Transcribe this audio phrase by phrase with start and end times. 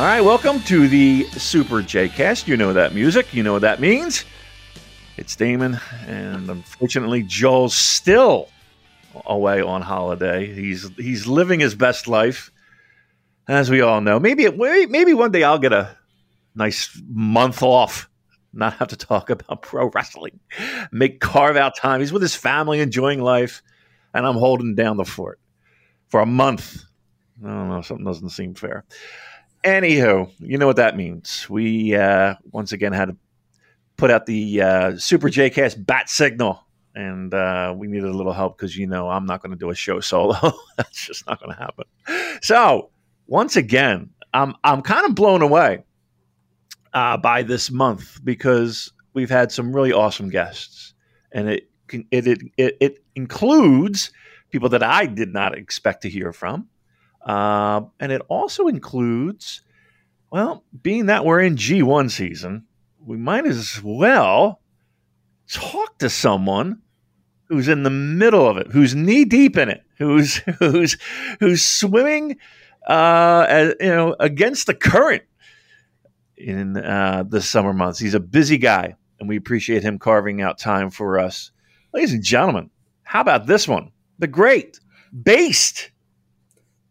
[0.00, 2.48] All right, welcome to the Super J Cast.
[2.48, 4.24] You know that music, you know what that means.
[5.18, 8.48] It's Damon, and unfortunately, Joel's still
[9.26, 10.50] away on holiday.
[10.54, 12.50] He's he's living his best life,
[13.46, 14.18] as we all know.
[14.18, 15.94] Maybe maybe one day I'll get a
[16.54, 18.08] nice month off,
[18.54, 20.40] not have to talk about pro wrestling,
[20.90, 22.00] make carve out time.
[22.00, 23.60] He's with his family, enjoying life,
[24.14, 25.38] and I'm holding down the fort
[26.08, 26.84] for a month.
[27.44, 28.86] I don't know, something doesn't seem fair.
[29.64, 31.48] Anywho, you know what that means.
[31.50, 33.16] We uh, once again had to
[33.96, 38.56] put out the uh, Super JCast bat signal, and uh, we needed a little help
[38.56, 40.34] because you know I'm not going to do a show solo.
[40.76, 41.84] That's just not going to happen.
[42.42, 42.90] So
[43.26, 45.84] once again, I'm I'm kind of blown away
[46.94, 50.94] uh, by this month because we've had some really awesome guests,
[51.32, 54.10] and it it it, it, it includes
[54.50, 56.68] people that I did not expect to hear from.
[57.24, 59.62] Uh, and it also includes,
[60.30, 62.66] well, being that we're in G1 season,
[63.04, 64.60] we might as well
[65.50, 66.80] talk to someone
[67.48, 70.96] who's in the middle of it, who's knee deep in it, who's who's
[71.40, 72.36] who's swimming,
[72.88, 75.22] uh, as, you know, against the current
[76.36, 77.98] in uh, the summer months.
[77.98, 81.50] He's a busy guy, and we appreciate him carving out time for us,
[81.92, 82.70] ladies and gentlemen.
[83.02, 83.90] How about this one?
[84.20, 84.78] The great,
[85.22, 85.90] based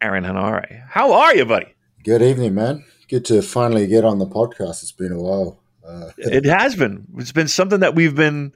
[0.02, 0.88] Aaron Henare.
[0.88, 1.74] How are you, buddy?
[2.04, 2.86] Good evening, man.
[3.10, 4.82] Good to finally get on the podcast.
[4.84, 5.60] It's been a while.
[5.86, 7.08] Uh, it has been.
[7.18, 8.54] It's been something that we've been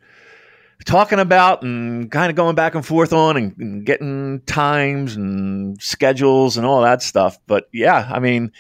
[0.86, 5.82] talking about and kind of going back and forth on and, and getting times and
[5.82, 7.38] schedules and all that stuff.
[7.48, 8.52] But yeah, I mean,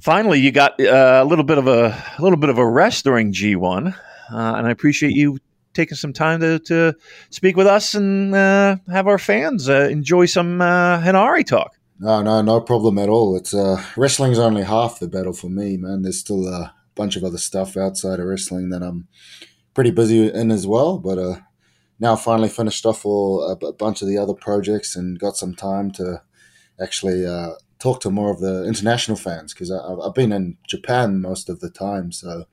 [0.00, 1.86] finally you got uh, a little bit of a,
[2.18, 3.96] a little bit of a rest during G1, uh,
[4.30, 5.38] and I appreciate you
[5.74, 6.94] taking some time to, to
[7.30, 11.77] speak with us and uh, have our fans uh, enjoy some uh, Henare talk.
[12.00, 13.36] No, no, no problem at all.
[13.36, 16.02] It's uh, wrestling's only half the battle for me, man.
[16.02, 19.08] There's still a bunch of other stuff outside of wrestling that I'm
[19.74, 20.98] pretty busy in as well.
[20.98, 21.36] But uh,
[21.98, 25.90] now finally finished off all a, bunch of the other projects and got some time
[25.92, 26.22] to
[26.80, 31.48] actually uh, talk to more of the international fans because I've been in Japan most
[31.48, 32.12] of the time.
[32.12, 32.44] So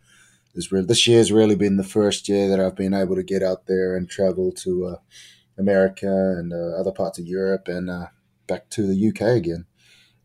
[0.56, 3.96] this year's really been the first year that I've been able to get out there
[3.96, 4.96] and travel to uh,
[5.60, 8.08] America and uh, other parts of Europe and uh,
[8.48, 9.66] back to the UK again.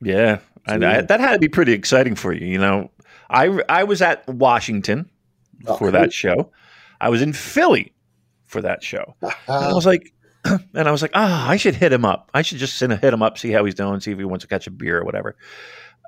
[0.03, 2.47] Yeah, so, and I, that had to be pretty exciting for you.
[2.47, 2.91] You know,
[3.29, 5.11] I I was at Washington
[5.67, 5.93] oh, for cool.
[5.93, 6.53] that show.
[7.01, 7.95] I was in Philly
[8.47, 9.15] for that show.
[9.23, 10.13] and I was like,
[10.45, 12.31] and I was like, ah, oh, I should hit him up.
[12.35, 14.49] I should just hit him up, see how he's doing, see if he wants to
[14.49, 15.37] catch a beer or whatever.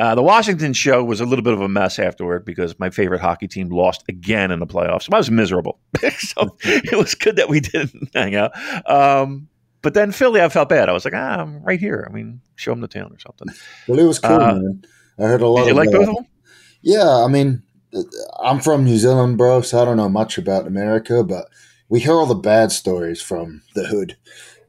[0.01, 3.21] Uh, the Washington show was a little bit of a mess afterward because my favorite
[3.21, 5.03] hockey team lost again in the playoffs.
[5.03, 5.79] So I was miserable.
[6.19, 8.53] so it was good that we didn't hang out.
[8.91, 9.49] Um,
[9.83, 10.89] but then Philly, I felt bad.
[10.89, 12.07] I was like, ah, I'm right here.
[12.09, 13.49] I mean, show them the town or something.
[13.87, 14.85] Well, it was cool, uh, man.
[15.19, 15.65] I heard a lot.
[15.65, 16.27] Did you like both of them?
[16.81, 17.63] Yeah, I mean,
[18.43, 21.49] I'm from New Zealand, bro, so I don't know much about America, but
[21.89, 24.17] we hear all the bad stories from the hood,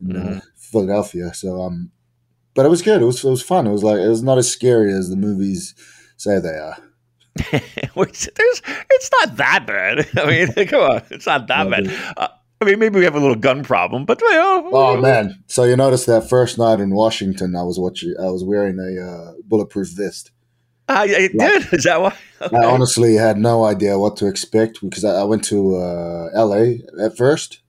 [0.03, 0.39] mm-hmm.
[0.55, 1.33] Philadelphia.
[1.33, 1.91] So um,
[2.53, 3.01] but it was good.
[3.01, 3.67] It was it was fun.
[3.67, 5.73] It was like it was not as scary as the movies
[6.17, 6.77] say they are.
[7.95, 10.07] There's, it's not that bad.
[10.17, 12.13] I mean, come on, it's not that no, bad.
[12.17, 12.27] Uh,
[12.63, 15.43] I mean, maybe we have a little gun problem, but you know, oh man!
[15.47, 18.15] So you noticed that first night in Washington, I was watching.
[18.17, 20.31] I was wearing a uh, bulletproof vest.
[20.87, 21.67] I, I did.
[21.73, 22.15] Is that why?
[22.41, 22.55] Okay.
[22.55, 26.81] I honestly had no idea what to expect because I, I went to uh, L.A.
[27.01, 27.61] at first.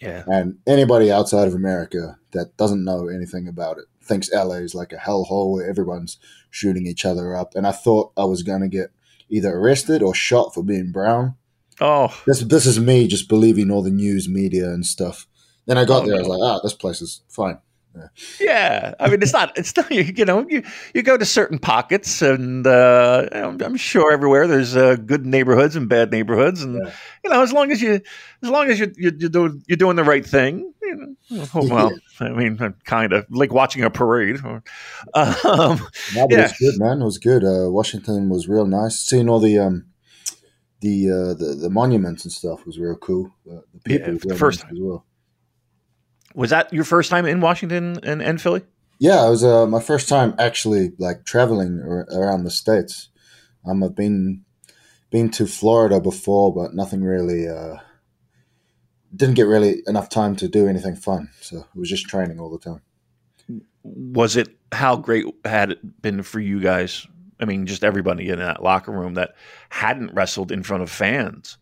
[0.00, 0.24] Yeah.
[0.26, 4.92] And anybody outside of America that doesn't know anything about it thinks LA is like
[4.92, 6.18] a hellhole where everyone's
[6.50, 7.54] shooting each other up.
[7.54, 8.90] And I thought I was going to get
[9.28, 11.36] either arrested or shot for being brown.
[11.80, 15.26] Oh, this this is me just believing all the news media and stuff.
[15.66, 17.58] Then I got oh, there, I was like, ah, this place is fine.
[17.94, 18.08] Yeah.
[18.40, 18.94] yeah.
[18.98, 19.56] I mean, it's not.
[19.56, 19.90] It's not.
[19.92, 20.62] You know, you
[20.94, 25.88] you go to certain pockets, and uh, I'm, sure everywhere there's uh, good neighborhoods and
[25.88, 26.92] bad neighborhoods, and yeah.
[27.24, 28.00] you know, as long as you,
[28.42, 30.72] as long as you you you're doing you're doing the right thing.
[30.82, 34.38] You know, oh, well, I mean, kind of like watching a parade.
[35.14, 35.80] Um,
[36.14, 36.38] no, but yeah.
[36.38, 37.02] it was good, man.
[37.02, 37.44] It was good.
[37.44, 39.00] Uh, Washington was real nice.
[39.00, 39.86] Seeing all the um,
[40.82, 43.32] the uh, the the monuments and stuff was real cool.
[43.50, 45.06] Uh, the people yeah, first time as well.
[46.34, 48.62] Was that your first time in Washington and, and Philly?
[48.98, 53.08] Yeah, it was uh, my first time actually like traveling around the states.
[53.66, 54.44] Um, I've been
[55.10, 57.48] been to Florida before, but nothing really.
[57.48, 57.76] Uh,
[59.14, 62.50] didn't get really enough time to do anything fun, so it was just training all
[62.50, 62.80] the time.
[63.82, 67.06] Was it how great had it been for you guys?
[67.42, 69.34] I mean, just everybody in that locker room that
[69.68, 71.58] hadn't wrestled in front of fans.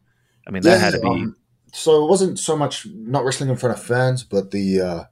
[0.47, 1.09] I mean, that had to be.
[1.09, 1.37] um,
[1.73, 5.05] so it wasn't so much not wrestling in front of fans, but the uh,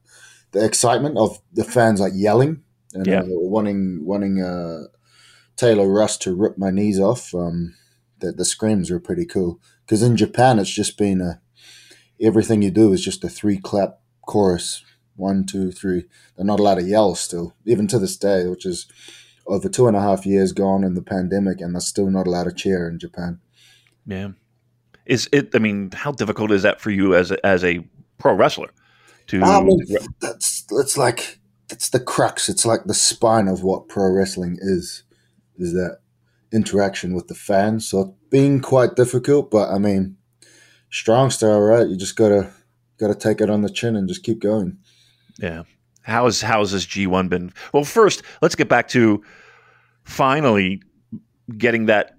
[0.52, 2.62] the excitement of the fans like yelling
[2.94, 3.20] and Yeah.
[3.20, 4.84] uh, wanting wanting uh,
[5.56, 7.34] Taylor Rust to rip my knees off.
[7.34, 7.74] Um,
[8.20, 11.40] the, the screams were pretty cool because in Japan it's just been a
[12.20, 14.84] everything you do is just a three clap chorus
[15.16, 16.04] one two three.
[16.36, 18.86] They're not allowed to yell still, even to this day, which is
[19.48, 22.44] over two and a half years gone in the pandemic, and they're still not allowed
[22.44, 23.40] to cheer in Japan.
[24.06, 24.28] Yeah.
[25.06, 25.54] Is it?
[25.54, 27.80] I mean, how difficult is that for you as a, as a
[28.18, 28.68] pro wrestler?
[29.28, 29.78] To ah, I mean,
[30.20, 32.48] that's that's like that's the crux.
[32.48, 35.02] It's like the spine of what pro wrestling is.
[35.56, 35.98] Is that
[36.52, 37.88] interaction with the fans?
[37.88, 40.16] So it's been quite difficult, but I mean,
[40.90, 41.88] strong style, right?
[41.88, 42.50] You just gotta
[42.98, 44.78] gotta take it on the chin and just keep going.
[45.38, 45.64] yeah.
[46.08, 47.52] How's how's this G one been?
[47.72, 49.22] Well, first, let's get back to
[50.04, 50.82] finally
[51.56, 52.16] getting that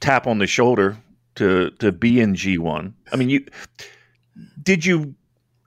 [0.00, 0.96] tap on the shoulder
[1.36, 2.94] to to be in G one.
[3.10, 3.46] I mean, you
[4.62, 5.14] did you?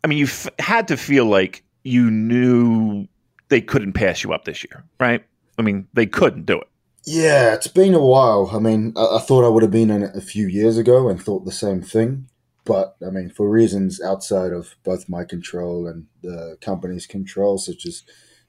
[0.03, 3.07] I mean, you f- had to feel like you knew
[3.49, 5.25] they couldn't pass you up this year, right?
[5.57, 6.67] I mean, they couldn't do it.
[7.03, 8.51] Yeah, it's been a while.
[8.53, 11.09] I mean, I, I thought I would have been in it a few years ago
[11.09, 12.29] and thought the same thing.
[12.67, 17.85] But I mean, for reasons outside of both my control and the company's control, such
[17.85, 18.03] as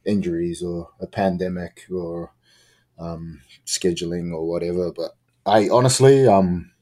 [0.05, 2.33] injuries or a pandemic or
[2.99, 4.93] um, scheduling or whatever.
[4.93, 5.13] But
[5.47, 6.73] I honestly, um,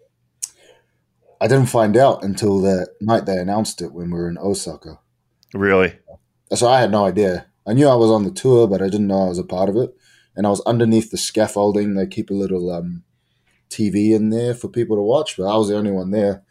[1.40, 4.98] I didn't find out until the night they announced it when we were in Osaka.
[5.52, 5.98] Really?
[6.54, 7.46] So I had no idea.
[7.66, 9.68] I knew I was on the tour, but I didn't know I was a part
[9.68, 9.94] of it.
[10.36, 11.94] And I was underneath the scaffolding.
[11.94, 13.02] They keep a little um,
[13.68, 16.44] TV in there for people to watch, but I was the only one there.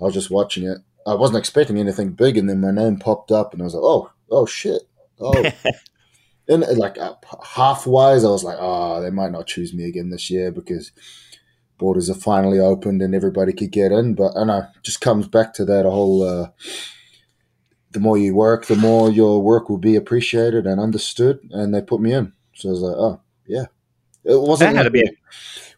[0.00, 0.78] I was just watching it.
[1.06, 3.82] I wasn't expecting anything big, and then my name popped up, and I was like,
[3.84, 4.82] "Oh, oh shit!"
[5.20, 5.32] Oh,
[6.48, 7.14] and uh, like uh,
[7.44, 10.92] half wise, I was like, "Oh, they might not choose me again this year because
[11.78, 15.26] borders are finally opened and everybody could get in." But I know, it just comes
[15.28, 16.22] back to that whole.
[16.22, 16.48] Uh,
[17.92, 21.40] the more you work, the more your work will be appreciated and understood.
[21.50, 23.64] And they put me in, so I was like, "Oh, yeah."
[24.22, 25.00] It wasn't That had to be.
[25.00, 25.14] a-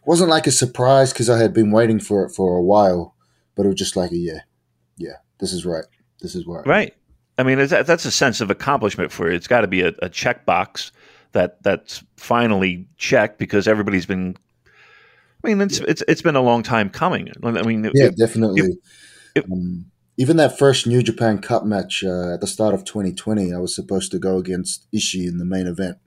[0.05, 3.12] wasn't like a surprise because I had been waiting for it for a while,
[3.55, 4.39] but it was just like a yeah,
[4.97, 5.85] yeah, this is right,
[6.21, 6.65] this is right.
[6.65, 6.93] Right.
[7.37, 9.35] I mean, that's a sense of accomplishment for you.
[9.35, 10.91] It's got to be a, a checkbox
[11.31, 14.37] that that's finally checked because everybody's been.
[15.43, 17.29] I mean, it's it's it's been a long time coming.
[17.43, 18.77] I mean, Yeah, it- definitely.
[19.35, 19.85] if- um,
[20.15, 23.73] even that first New Japan Cup match uh, at the start of 2020, I was
[23.75, 25.97] supposed to go against Ishii in the main event.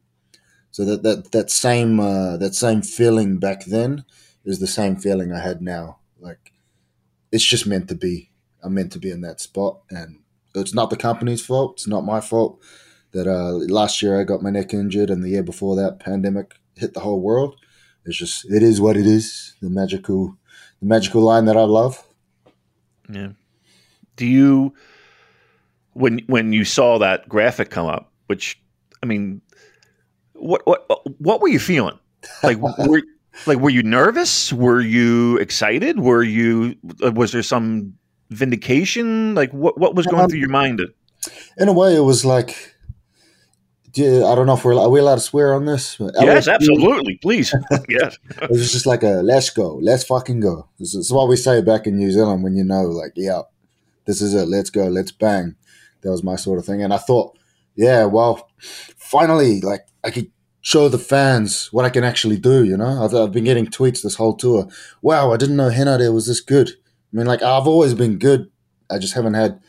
[0.71, 4.05] So that that that same uh, that same feeling back then
[4.45, 5.99] is the same feeling I had now.
[6.21, 6.53] Like
[7.37, 8.31] it's just meant to be.
[8.63, 10.21] I'm meant to be in that spot, and
[10.55, 11.75] it's not the company's fault.
[11.75, 12.59] It's not my fault
[13.13, 16.55] that uh, last year I got my neck injured, and the year before that, pandemic
[16.75, 17.57] hit the whole world.
[18.07, 19.55] It's just it is what it is.
[19.61, 20.39] The magical,
[20.81, 22.03] the magical line that I love.
[23.13, 23.33] Yeah.
[24.17, 24.73] Do you
[25.93, 28.59] when when you saw that graphic come up, which
[29.03, 29.43] I mean,
[30.33, 30.87] what what
[31.19, 31.99] what were you feeling?
[32.43, 32.57] Like
[32.89, 33.03] were
[33.47, 34.53] like were you nervous?
[34.53, 36.01] Were you excited?
[36.01, 36.77] Were you
[37.13, 37.95] was there some
[38.31, 39.35] vindication?
[39.35, 40.81] Like what what was going Um, through your mind?
[41.59, 42.75] In a way, it was like.
[43.99, 45.99] I don't know if we're are we allowed to swear on this.
[46.21, 47.17] Yes, absolutely.
[47.23, 47.55] Please.
[47.89, 48.19] yes.
[48.43, 50.69] It was just like a let's go, let's fucking go.
[50.79, 53.43] This is what we say back in New Zealand when you know, like, yeah,
[54.05, 54.49] this is it.
[54.49, 55.57] Let's go, let's bang.
[56.03, 57.39] That was my sort of thing, and I thought,
[57.75, 60.31] yeah, well, finally, like, I could
[60.67, 62.65] show the fans what I can actually do.
[62.65, 64.67] You know, I've, I've been getting tweets this whole tour.
[65.01, 66.71] Wow, I didn't know Henare was this good.
[66.71, 68.51] I mean, like, I've always been good.
[68.91, 69.61] I just haven't had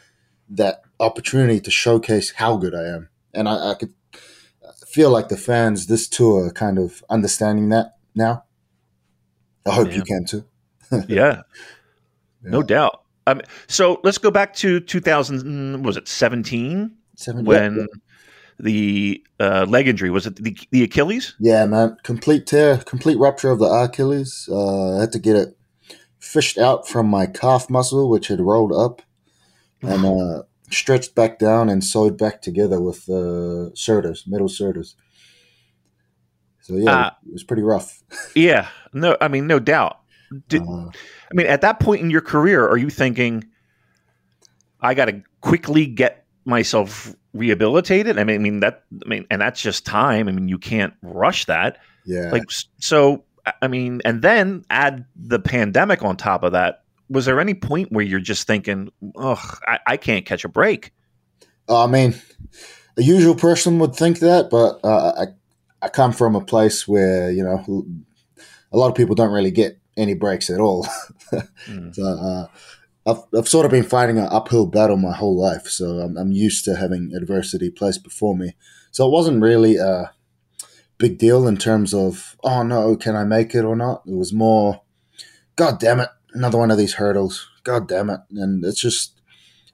[0.50, 3.94] that opportunity to showcase how good I am, and I, I could
[4.88, 8.46] feel like the fans this tour are kind of understanding that now.
[9.68, 9.96] I hope Yeah.
[9.98, 10.46] you can too.
[11.08, 11.42] Yeah.
[12.42, 13.02] No doubt.
[13.28, 15.84] Um, so let's go back to 2000.
[15.84, 17.86] Was it 17 Seven, when yeah,
[18.60, 21.36] the uh, leg injury was it the, the Achilles?
[21.40, 24.50] yeah, man, complete tear, complete rupture of the Achilles.
[24.52, 25.58] Uh, I had to get it
[26.20, 29.02] fished out from my calf muscle, which had rolled up,
[29.82, 33.70] and uh, stretched back down and sewed back together with uh,
[34.28, 34.96] metal serters.
[36.62, 37.18] So yeah, Ah.
[37.26, 38.02] it was pretty rough.
[38.36, 38.68] Yeah.
[38.94, 40.00] No, I mean, no doubt.
[40.50, 43.46] Did, Uh, I mean, at that point in your career, are you thinking,
[44.82, 48.18] I got to quickly get myself rehabilitated?
[48.18, 48.84] I mean, I mean that.
[49.06, 50.28] I mean, and that's just time.
[50.28, 51.78] I mean, you can't rush that.
[52.06, 52.44] yeah, Like,
[52.80, 53.26] so
[53.62, 56.84] I mean, and then add the pandemic on top of that.
[57.10, 60.94] Was there any point where you're just thinking, "Ugh, I, I can't catch a break"?
[61.70, 62.16] I mean,
[62.98, 67.32] a usual person would think that, but uh, I I come from a place where
[67.32, 67.86] you know
[68.72, 70.86] a lot of people don't really get any breaks at all.
[71.66, 71.96] mm.
[71.96, 72.48] so, uh,
[73.08, 76.34] I've, I've sort of been fighting an uphill battle my whole life, so I'm, I'm
[76.34, 78.56] used to having adversity placed before me.
[78.92, 80.12] So it wasn't really a
[80.98, 84.04] big deal in terms of, oh no, can I make it or not?
[84.06, 84.82] It was more,
[85.56, 87.48] God damn it, another one of these hurdles.
[87.64, 88.20] God damn it.
[88.32, 89.22] And it's just,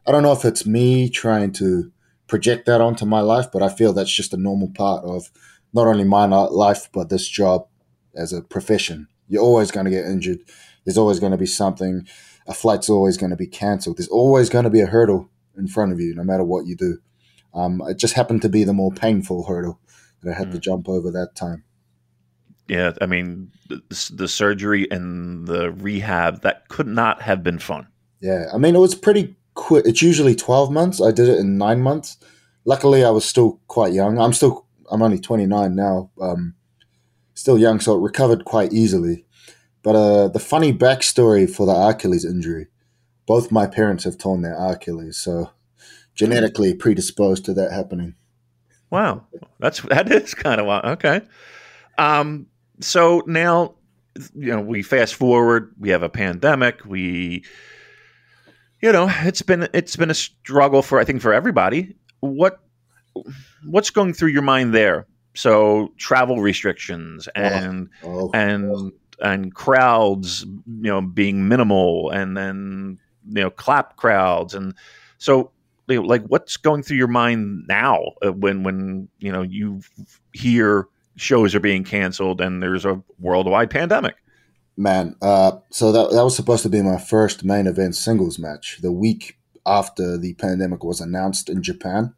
[0.05, 1.91] I don't know if it's me trying to
[2.27, 5.31] project that onto my life, but I feel that's just a normal part of
[5.73, 7.67] not only my life, but this job
[8.15, 9.07] as a profession.
[9.27, 10.39] You're always going to get injured.
[10.85, 12.05] There's always going to be something
[12.47, 13.97] a flight's always going to be cancelled.
[13.97, 16.75] There's always going to be a hurdle in front of you, no matter what you
[16.75, 16.99] do.
[17.53, 19.79] Um, it just happened to be the more painful hurdle
[20.21, 20.53] that I had mm.
[20.53, 21.63] to jump over that time.
[22.67, 23.81] Yeah, I mean, the,
[24.13, 27.87] the, surgery and the rehab that could not have been fun.
[28.21, 29.85] Yeah, I mean, it was pretty quick.
[29.85, 31.01] It's usually twelve months.
[31.01, 32.17] I did it in nine months.
[32.63, 34.17] Luckily, I was still quite young.
[34.17, 36.09] I'm still, I'm only twenty nine now.
[36.21, 36.55] Um,
[37.33, 39.25] still young, so it recovered quite easily.
[39.83, 42.67] But uh, the funny backstory for the Achilles injury,
[43.25, 45.51] both my parents have torn their Achilles, so
[46.15, 48.15] genetically predisposed to that happening.
[48.89, 49.25] Wow,
[49.59, 50.85] that's that is kind of wild.
[50.85, 51.21] Okay,
[51.97, 52.47] um,
[52.79, 53.75] so now
[54.35, 55.73] you know we fast forward.
[55.77, 56.85] We have a pandemic.
[56.85, 57.43] We,
[58.81, 61.95] you know, it's been it's been a struggle for I think for everybody.
[62.21, 62.59] What
[63.65, 65.07] what's going through your mind there?
[65.35, 68.91] So travel restrictions oh, and oh, oh, and
[69.23, 74.75] and crowds, you know, being minimal, and then you know, clap crowds, and
[75.17, 75.51] so
[75.87, 79.81] you know, like what's going through your mind now uh, when when you know you
[80.33, 84.15] hear shows are being canceled and there's a worldwide pandemic.
[84.75, 88.79] Man, uh, so that that was supposed to be my first main event singles match
[88.81, 92.13] the week after the pandemic was announced in Japan.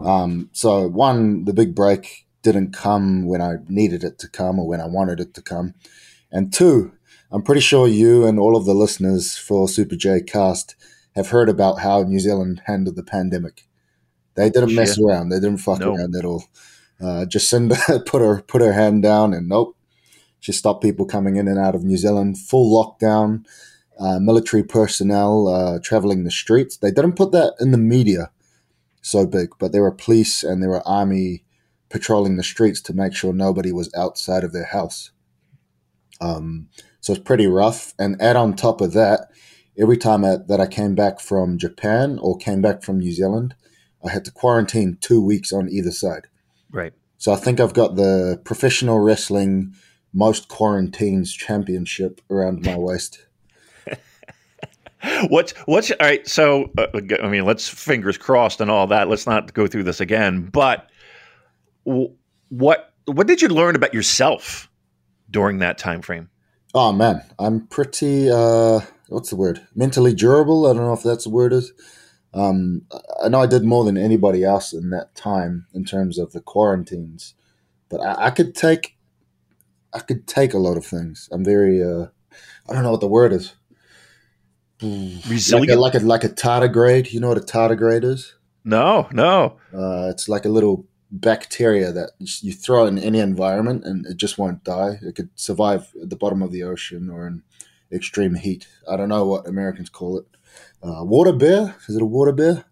[0.00, 4.66] Um, so one, the big break didn't come when I needed it to come or
[4.66, 5.74] when I wanted it to come.
[6.32, 6.92] And two,
[7.30, 10.74] I'm pretty sure you and all of the listeners for Super J Cast
[11.14, 13.66] have heard about how New Zealand handled the pandemic.
[14.34, 15.28] They didn't mess around.
[15.28, 15.98] They didn't fuck nope.
[15.98, 16.44] around at all.
[17.00, 19.76] Uh, Jacinda put her put her hand down and nope,
[20.40, 22.38] she stopped people coming in and out of New Zealand.
[22.38, 23.44] Full lockdown.
[24.00, 26.78] Uh, military personnel uh, traveling the streets.
[26.78, 28.30] They didn't put that in the media
[29.02, 31.44] so big, but there were police and there were army
[31.90, 35.10] patrolling the streets to make sure nobody was outside of their house.
[36.22, 36.68] Um,
[37.00, 37.94] so it's pretty rough.
[37.98, 39.30] And add on top of that,
[39.78, 43.54] every time I, that I came back from Japan or came back from New Zealand,
[44.04, 46.28] I had to quarantine two weeks on either side.
[46.70, 46.92] Right.
[47.18, 49.74] So I think I've got the professional wrestling
[50.12, 53.26] most quarantines championship around my waist.
[55.28, 56.26] what's what's all right?
[56.28, 56.86] So uh,
[57.22, 59.08] I mean, let's fingers crossed and all that.
[59.08, 60.48] Let's not go through this again.
[60.52, 60.88] But
[61.84, 64.68] what what did you learn about yourself
[65.32, 66.28] during that time frame?
[66.74, 69.66] Oh man, I'm pretty uh what's the word?
[69.74, 70.66] Mentally durable.
[70.66, 71.72] I don't know if that's the word is.
[72.34, 72.82] Um,
[73.22, 76.40] I know I did more than anybody else in that time in terms of the
[76.40, 77.34] quarantines,
[77.90, 78.96] but I, I could take
[79.92, 81.28] I could take a lot of things.
[81.32, 82.06] I'm very uh
[82.68, 83.54] I don't know what the word is.
[84.82, 87.12] Resilient, like a, like a, like a tardigrade.
[87.12, 88.34] You know what a tardigrade is?
[88.64, 89.58] No, no.
[89.72, 94.38] Uh, it's like a little bacteria that you throw in any environment and it just
[94.38, 94.98] won't die.
[95.02, 97.42] It could survive at the bottom of the ocean or in
[97.92, 98.66] extreme heat.
[98.90, 100.24] I don't know what Americans call it.
[100.82, 101.76] Uh, water bear?
[101.86, 102.64] Is it a water bear?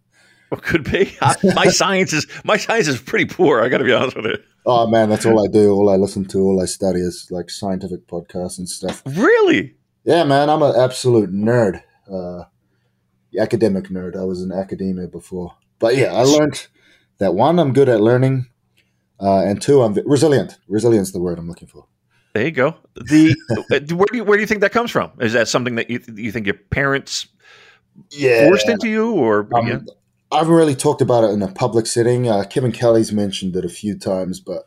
[0.51, 1.17] Well, could be.
[1.21, 3.63] I, my science is my science is pretty poor.
[3.63, 4.39] I got to be honest with you.
[4.67, 5.73] Oh man, that's all I do.
[5.73, 9.03] All I listen to, all I study is like scientific podcasts and stuff.
[9.07, 9.77] Really?
[10.05, 10.51] Yeah, man.
[10.51, 11.83] I'm an absolute nerd.
[12.11, 12.45] Uh,
[13.39, 14.17] academic nerd.
[14.17, 16.67] I was in academia before, but yeah, I learned
[17.21, 18.47] that one, I'm good at learning,
[19.21, 20.59] uh, and two, I'm resilient.
[20.69, 21.87] Resilience, the word I'm looking for.
[22.35, 22.77] There you go.
[22.95, 25.13] The uh, where do you, where do you think that comes from?
[25.21, 27.29] Is that something that you you think your parents
[28.11, 28.47] yeah.
[28.47, 29.79] forced into you, or um, yeah?
[30.33, 32.29] I haven't really talked about it in a public setting.
[32.29, 34.67] Uh, Kevin Kelly's mentioned it a few times, but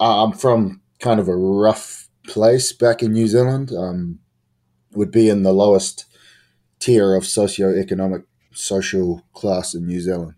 [0.00, 3.72] uh, I'm from kind of a rough place back in New Zealand.
[3.72, 4.18] Um,
[4.92, 6.06] would be in the lowest
[6.78, 10.34] tier of socioeconomic social class in New Zealand.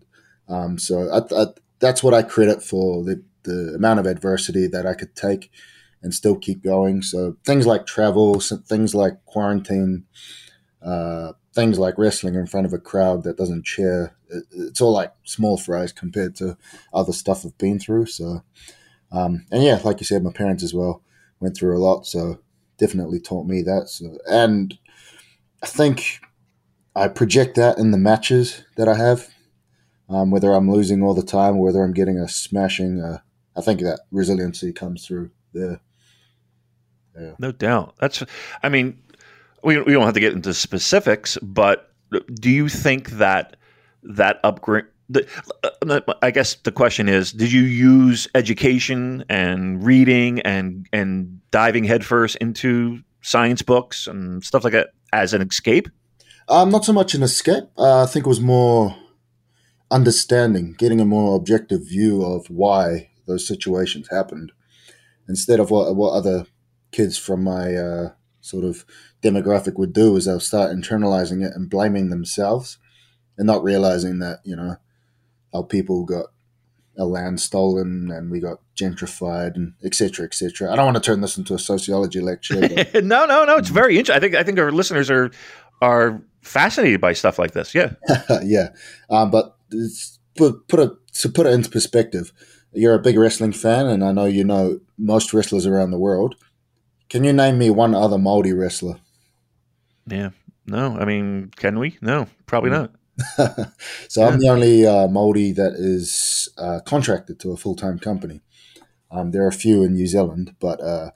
[0.49, 1.45] Um, so I, I,
[1.79, 5.51] that's what I credit for the, the amount of adversity that I could take
[6.01, 7.01] and still keep going.
[7.01, 10.05] So things like travel, things like quarantine,
[10.81, 14.93] uh, things like wrestling in front of a crowd that doesn't cheer, it, it's all
[14.93, 16.57] like small fries compared to
[16.93, 18.07] other stuff I've been through.
[18.07, 18.43] So,
[19.11, 21.01] um, and yeah, like you said, my parents as well.
[21.39, 22.39] went through a lot, so
[22.77, 23.89] definitely taught me that.
[23.89, 24.77] So, and
[25.63, 26.19] I think
[26.95, 29.29] I project that in the matches that I have,
[30.09, 33.01] um, whether I'm losing all the time, or whether I'm getting a smashing.
[33.01, 33.19] Uh,
[33.55, 35.79] I think that resiliency comes through there.
[37.19, 37.33] Yeah.
[37.39, 37.95] No doubt.
[37.99, 38.23] That's.
[38.63, 39.01] I mean,
[39.63, 41.91] we we don't have to get into specifics, but
[42.33, 43.57] do you think that
[44.03, 44.85] that upgrade?
[45.11, 45.27] The,
[45.63, 51.83] uh, I guess the question is: Did you use education and reading and and diving
[51.83, 55.89] headfirst into science books and stuff like that as an escape?
[56.47, 57.65] Um, not so much an escape.
[57.77, 58.95] Uh, I think it was more
[59.91, 64.51] understanding, getting a more objective view of why those situations happened,
[65.27, 66.45] instead of what what other
[66.91, 68.09] kids from my uh,
[68.41, 68.85] sort of
[69.21, 72.77] demographic would do is they'll start internalizing it and blaming themselves
[73.37, 74.75] and not realizing that you know
[75.53, 76.27] our people got
[76.97, 81.21] our land stolen and we got gentrified and etc etc i don't want to turn
[81.21, 84.43] this into a sociology lecture but, no no no it's very interesting i think i
[84.43, 85.31] think our listeners are
[85.81, 87.93] are fascinated by stuff like this yeah.
[88.43, 88.69] Yeah.
[89.09, 89.57] Um, but
[90.35, 92.31] put, put it to put it into perspective
[92.71, 96.35] you're a big wrestling fan and i know you know most wrestlers around the world
[97.09, 98.99] can you name me one other Maori wrestler?
[100.05, 100.29] Yeah.
[100.67, 100.95] No.
[100.95, 101.97] I mean, can we?
[102.01, 102.91] No, probably not.
[104.07, 104.27] so yeah.
[104.27, 108.41] I'm the only uh, Maori that is uh, contracted to a full time company.
[109.11, 111.09] Um, there are a few in New Zealand, but uh,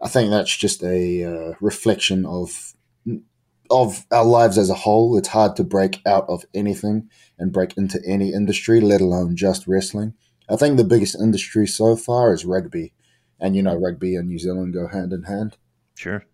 [0.00, 2.73] I think that's just a uh, reflection of
[3.70, 5.16] of our lives as a whole.
[5.16, 9.66] It's hard to break out of anything and break into any industry, let alone just
[9.66, 10.14] wrestling.
[10.48, 12.92] I think the biggest industry so far is rugby
[13.40, 15.56] and you know rugby and New Zealand go hand in hand.
[15.94, 16.24] Sure.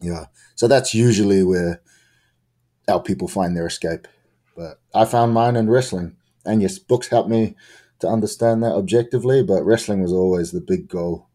[0.00, 0.26] Yeah.
[0.54, 1.82] So that's usually where
[2.88, 4.08] our people find their escape.
[4.56, 6.16] But I found mine in wrestling.
[6.44, 7.54] And yes, books helped me
[8.00, 11.28] to understand that objectively, but wrestling was always the big goal.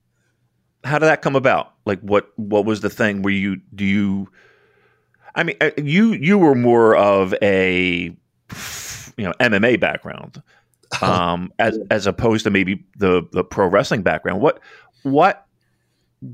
[0.84, 1.74] How did that come about?
[1.86, 4.30] Like what what was the thing where you do you
[5.36, 8.16] I mean uh, you you were more of a
[9.18, 10.42] you know MMA background
[11.02, 14.42] um as as opposed to maybe the the pro wrestling background.
[14.42, 14.60] What
[15.04, 15.46] what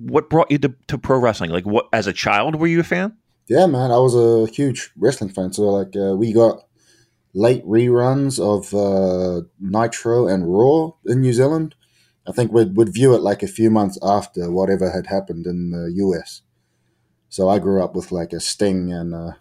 [0.07, 1.51] what brought you to, to pro wrestling?
[1.51, 3.17] Like, what as a child were you a fan?
[3.47, 5.53] Yeah, man, I was a huge wrestling fan.
[5.53, 6.63] So like, uh, we got
[7.33, 11.75] late reruns of uh, Nitro and Raw in New Zealand.
[12.27, 15.71] I think we'd, we'd view it like a few months after whatever had happened in
[15.71, 16.43] the US.
[17.31, 19.31] So I grew up with like a Sting and uh,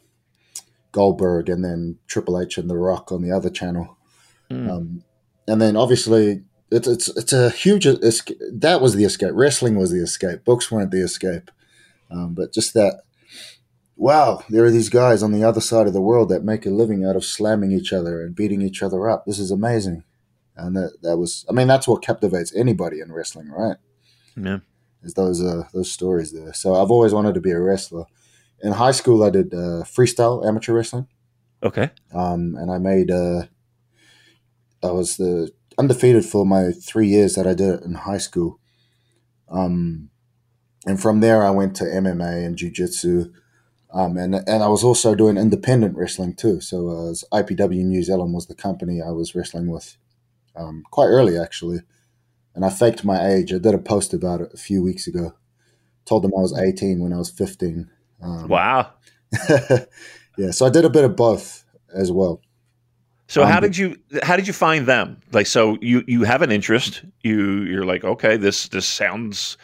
[0.93, 3.99] Goldberg, and then Triple H and The Rock on the other channel.
[4.49, 4.71] Mm.
[4.71, 5.05] Um,
[5.49, 8.39] and then obviously it's it's it's a huge escape.
[8.53, 9.33] that was the escape.
[9.35, 10.45] Wrestling was the escape.
[10.45, 11.51] Books weren't the escape.
[12.13, 13.03] Um, but just that,
[13.97, 16.71] wow, there are these guys on the other side of the world that make a
[16.71, 19.27] living out of slamming each other and beating each other up.
[19.27, 20.05] This is amazing,
[20.57, 21.45] and that that was.
[21.51, 23.79] I mean, that's what captivates anybody in wrestling, right?
[24.37, 24.61] Yeah,
[25.03, 26.53] is those uh, those stories there.
[26.53, 28.05] So I've always wanted to be a wrestler.
[28.63, 31.07] In high school, I did uh, freestyle amateur wrestling.
[31.63, 31.91] Okay.
[32.15, 33.11] Um, and I made.
[33.11, 33.45] Uh,
[34.83, 38.59] I was the undefeated for my three years that I did it in high school.
[39.49, 40.11] Um,
[40.87, 43.33] and from there, I went to MMA and Jiu Jitsu.
[43.93, 46.61] Um, and, and I was also doing independent wrestling too.
[46.61, 49.97] So uh, IPW New Zealand was the company I was wrestling with
[50.55, 51.81] um, quite early, actually.
[52.61, 53.55] And I faked my age.
[53.55, 55.33] I did a post about it a few weeks ago.
[56.05, 57.89] Told them I was 18 when I was 15.
[58.23, 58.93] Um, wow.
[60.37, 62.43] yeah, so I did a bit of both as well.
[63.29, 65.23] So um, how did you how did you find them?
[65.33, 67.03] Like so you you have an interest.
[67.23, 69.57] You you're like, okay, this this sounds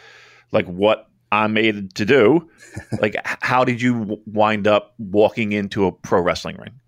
[0.51, 2.49] like what I'm made to do.
[2.99, 6.79] like how did you wind up walking into a pro wrestling ring?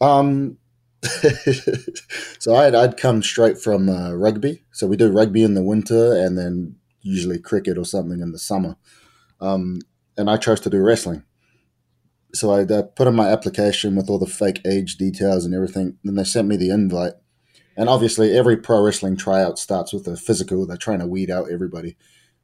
[0.00, 0.58] Um
[2.38, 4.62] so I'd I'd come straight from uh, rugby.
[4.72, 8.38] So we do rugby in the winter and then usually cricket or something in the
[8.38, 8.76] summer.
[9.40, 9.78] Um,
[10.16, 11.22] and I chose to do wrestling
[12.36, 15.98] so I uh, put in my application with all the fake age details and everything.
[16.04, 17.14] Then they sent me the invite.
[17.76, 20.66] And obviously, every pro wrestling tryout starts with a physical.
[20.66, 21.96] They're trying to weed out everybody.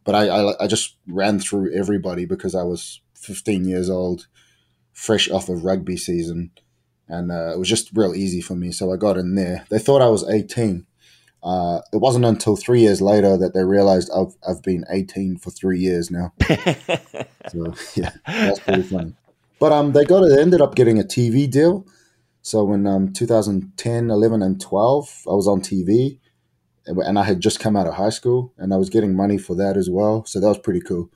[0.05, 4.27] But I, I, I just ran through everybody because I was 15 years old,
[4.93, 6.51] fresh off of rugby season.
[7.09, 8.73] And uh, it was just real easy for me.
[8.73, 9.65] So I got in there.
[9.71, 10.87] They thought I was 18.
[11.43, 15.51] Uh, it wasn't until three years later that they realized I've, I've been 18 for
[15.51, 16.33] three years now.
[17.51, 19.15] so, yeah, that's pretty funny.
[19.59, 21.87] But um, they got it, ended up getting a TV deal.
[22.43, 26.19] So in um, 2010, 11, and 12, I was on TV,
[26.87, 29.55] and I had just come out of high school, and I was getting money for
[29.57, 30.25] that as well.
[30.25, 31.11] So that was pretty cool.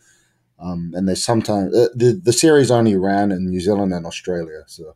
[0.58, 4.62] Um, and they sometimes uh, the the series only ran in New Zealand and Australia.
[4.66, 4.94] So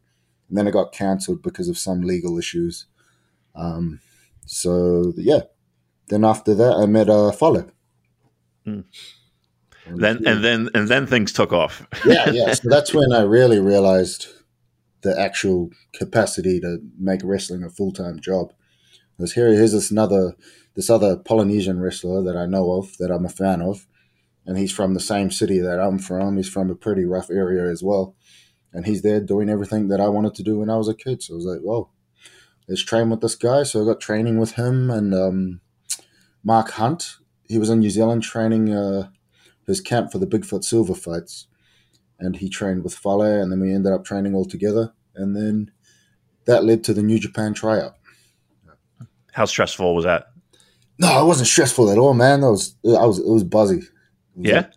[0.51, 2.87] and then it got cancelled because of some legal issues.
[3.55, 4.01] Um,
[4.45, 5.43] so yeah,
[6.09, 7.71] then after that, I met uh, Fale.
[8.67, 8.85] Mm.
[9.87, 11.87] then and then and then things took off.
[12.05, 12.53] yeah, yeah.
[12.53, 14.27] So that's when I really realized
[15.03, 18.53] the actual capacity to make wrestling a full time job.
[19.17, 20.35] Because here, here's this another
[20.75, 23.87] this other Polynesian wrestler that I know of that I'm a fan of,
[24.47, 26.37] and he's from the same city that I'm from.
[26.37, 28.17] He's from a pretty rough area as well,
[28.73, 31.23] and he's there doing everything that I wanted to do when I was a kid.
[31.23, 31.91] So I was like, "Whoa,
[32.69, 35.61] let's train with this guy." So I got training with him and um,
[36.45, 37.17] Mark Hunt.
[37.49, 39.09] He was in New Zealand training uh,
[39.67, 41.47] his camp for the Bigfoot Silva fights,
[42.19, 45.71] and he trained with Fale, and then we ended up training all together, and then
[46.47, 47.95] that led to the New Japan tryout.
[49.33, 50.27] How stressful was that?
[50.99, 52.41] No, it wasn't stressful at all, man.
[52.43, 53.79] That was I was it was buzzy.
[53.79, 53.89] It
[54.37, 54.57] was Yeah?
[54.57, 54.73] like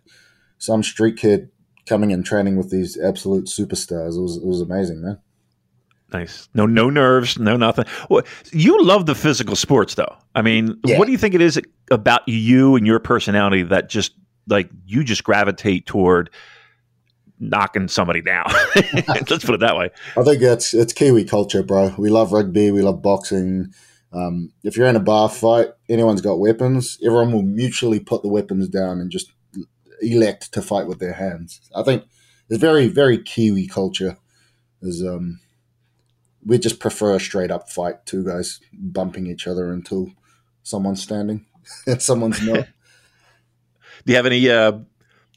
[0.58, 1.50] some street kid
[1.86, 4.16] coming and training with these absolute superstars.
[4.16, 5.18] It was it was amazing, man.
[6.12, 6.48] Nice.
[6.54, 7.86] No, no nerves, no nothing.
[8.08, 10.14] Well, you love the physical sports, though.
[10.34, 10.98] I mean, Yeah.
[10.98, 14.12] what do you think it is about you and your personality that just
[14.46, 16.30] like you just gravitate toward
[17.40, 18.44] knocking somebody down?
[19.08, 19.90] Let's put it that way.
[20.16, 21.94] I think it's it's Kiwi culture, bro.
[21.98, 23.72] We love rugby, we love boxing.
[24.12, 26.98] Um, if you're in a bar fight, anyone's got weapons.
[27.04, 29.32] Everyone will mutually put the weapons down and just
[30.12, 31.60] elect to fight with their hands.
[31.74, 32.04] I think
[32.48, 34.16] it's very very Kiwi culture.
[34.82, 35.40] Is um,
[36.44, 40.10] we just prefer a straight up fight, two guys bumping each other until
[40.62, 41.46] someone's standing
[41.86, 42.66] and someone's not.
[44.06, 44.72] Do you have any uh,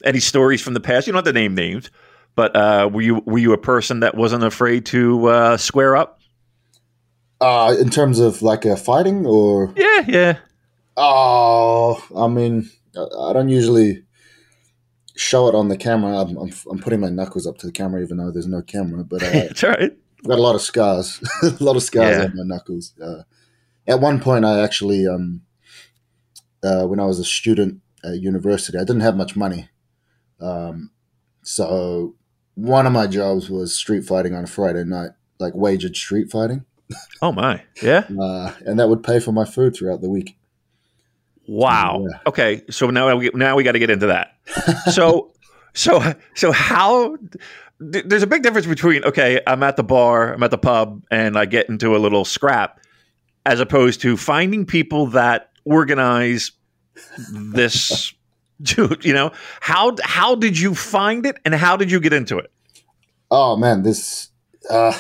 [0.03, 1.07] any stories from the past?
[1.07, 1.89] You don't have to name names,
[2.35, 6.17] but uh, were you were you a person that wasn't afraid to uh, square up?
[7.41, 10.37] uh, in terms of like a fighting or Yeah, yeah.
[10.95, 14.03] Oh, I mean, I I don't usually
[15.17, 16.17] show it on the camera.
[16.17, 19.03] I'm, I'm, I'm putting my knuckles up to the camera, even though there's no camera.
[19.03, 19.91] But uh, it's all right.
[20.19, 22.23] I've got a lot of scars, a lot of scars Yeah.
[22.25, 22.93] on my knuckles.
[23.01, 23.23] Uh,
[23.87, 25.41] at one point, I actually, um,
[26.63, 29.69] uh, when I was a student at university, I didn't have much money.
[30.39, 30.91] Um,
[31.43, 32.15] so
[32.55, 36.65] one of my jobs was street fighting on a Friday night, like wagered street fighting,
[37.21, 38.05] Oh my, yeah.
[38.19, 40.37] uh, and that would pay for my food throughout the week.
[41.47, 42.05] Wow.
[42.09, 42.19] Yeah.
[42.27, 44.35] Okay, so now we now we got to get into that.
[44.91, 45.33] So
[45.73, 47.17] so so how
[47.79, 51.37] there's a big difference between okay, I'm at the bar, I'm at the pub and
[51.37, 52.79] I get into a little scrap
[53.45, 56.51] as opposed to finding people that organize
[57.31, 58.13] this
[58.61, 59.31] dude, you know?
[59.61, 62.51] How how did you find it and how did you get into it?
[63.31, 64.29] Oh man, this
[64.69, 64.97] uh,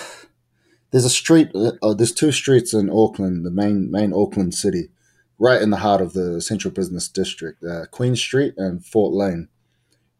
[0.91, 1.49] there's a street.
[1.53, 4.89] Uh, there's two streets in Auckland, the main main Auckland city,
[5.39, 7.63] right in the heart of the central business district.
[7.63, 9.49] Uh, Queen Street and Fort Lane.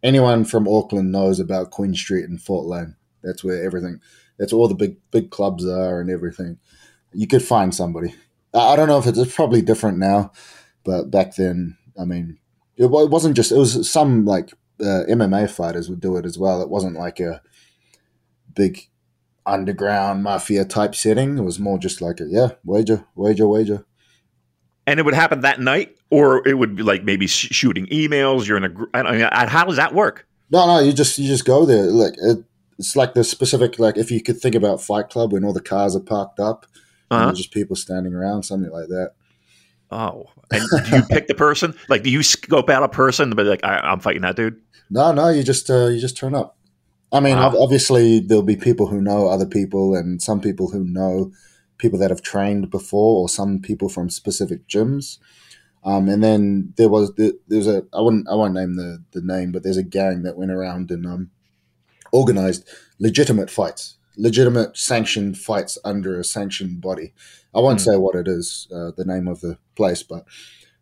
[0.04, 2.96] Anyone from Auckland knows about Queen Street and Fort Lane.
[3.24, 4.00] That's where everything.
[4.38, 6.60] That's all the big big clubs are and everything.
[7.14, 8.14] You could find somebody.
[8.54, 10.32] I I don't know if it's, it's probably different now,
[10.84, 12.38] but back then, I mean,
[12.76, 13.52] it, it wasn't just.
[13.52, 16.62] It was some like uh, MMA fighters would do it as well.
[16.62, 17.42] It wasn't like a
[18.54, 18.88] big
[19.46, 21.38] underground mafia type setting.
[21.38, 23.86] It was more just like a yeah, wager, wager, wager.
[24.88, 28.48] And it would happen that night or it would be like maybe sh- shooting emails,
[28.48, 30.26] you're in a gr- I don't know, how does that work?
[30.50, 31.84] No, no, you just you just go there.
[31.92, 32.44] Like it,
[32.80, 35.62] it's like the specific like if you could think about Fight Club when all the
[35.62, 36.66] cars are parked up
[37.12, 37.26] and Uh-huh.
[37.28, 39.12] there's just people standing around, something like that.
[39.92, 41.74] Oh, and do you pick the person?
[41.90, 44.60] Like, do you scope out a person to be like, I, I'm fighting that dude?
[44.90, 46.58] No, no, you just uh, you just turn up.
[47.12, 50.84] I mean, ob- obviously there'll be people who know other people, and some people who
[50.84, 51.32] know
[51.78, 55.20] people that have trained before, or some people from specific gyms.
[55.84, 59.22] Um, and then there was the, there's a I wouldn't I won't name the the
[59.22, 61.32] name, but there's a gang that went around and um,
[62.12, 62.68] organized
[63.00, 67.14] legitimate fights, legitimate sanctioned fights under a sanctioned body.
[67.56, 67.92] I won't Hmm.
[67.92, 70.26] say what it is, uh, the name of the place, but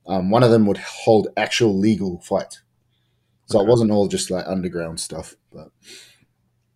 [0.07, 2.61] um, one of them would hold actual legal fights.
[3.47, 5.69] So it wasn't all just like underground stuff, but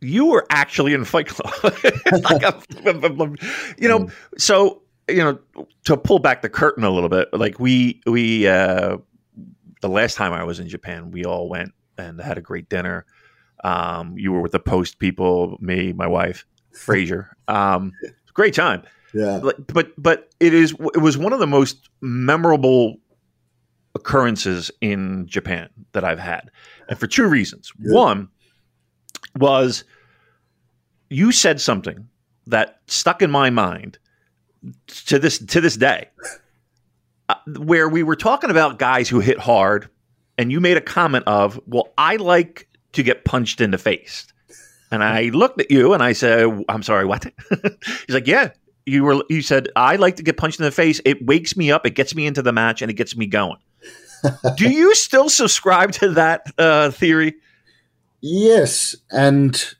[0.01, 1.53] You were actually in Fight Club.
[2.11, 2.61] like a,
[3.77, 8.01] you know, so you know, to pull back the curtain a little bit, like we
[8.05, 8.97] we uh,
[9.81, 13.05] the last time I was in Japan, we all went and had a great dinner.
[13.63, 17.35] Um, you were with the post people, me, my wife, Frazier.
[17.47, 17.91] Um,
[18.33, 18.83] great time.
[19.13, 22.97] yeah, but but it is it was one of the most memorable
[23.95, 26.51] occurrences in Japan that I've had,
[26.87, 27.71] and for two reasons.
[27.71, 27.93] Good.
[27.93, 28.29] One
[29.37, 29.83] was
[31.09, 32.07] you said something
[32.47, 33.97] that stuck in my mind
[34.87, 36.09] to this to this day,
[37.29, 39.89] uh, where we were talking about guys who hit hard,
[40.37, 44.27] and you made a comment of, "Well, I like to get punched in the face."
[44.91, 47.25] And I looked at you and I said, "I'm sorry, what?"
[48.07, 48.49] He's like, "Yeah,
[48.89, 50.99] you were you said I like to get punched in the face.
[51.05, 53.57] It wakes me up, it gets me into the match, and it gets me going.
[54.57, 57.35] Do you still subscribe to that uh, theory?
[58.21, 59.75] Yes, and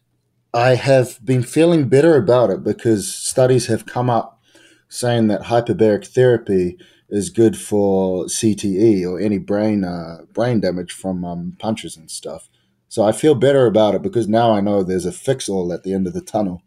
[0.53, 4.41] I have been feeling better about it because studies have come up
[4.87, 6.77] saying that hyperbaric therapy
[7.09, 12.49] is good for CTE or any brain uh, brain damage from um, punches and stuff.
[12.87, 15.83] So I feel better about it because now I know there's a fix all at
[15.83, 16.63] the end of the tunnel.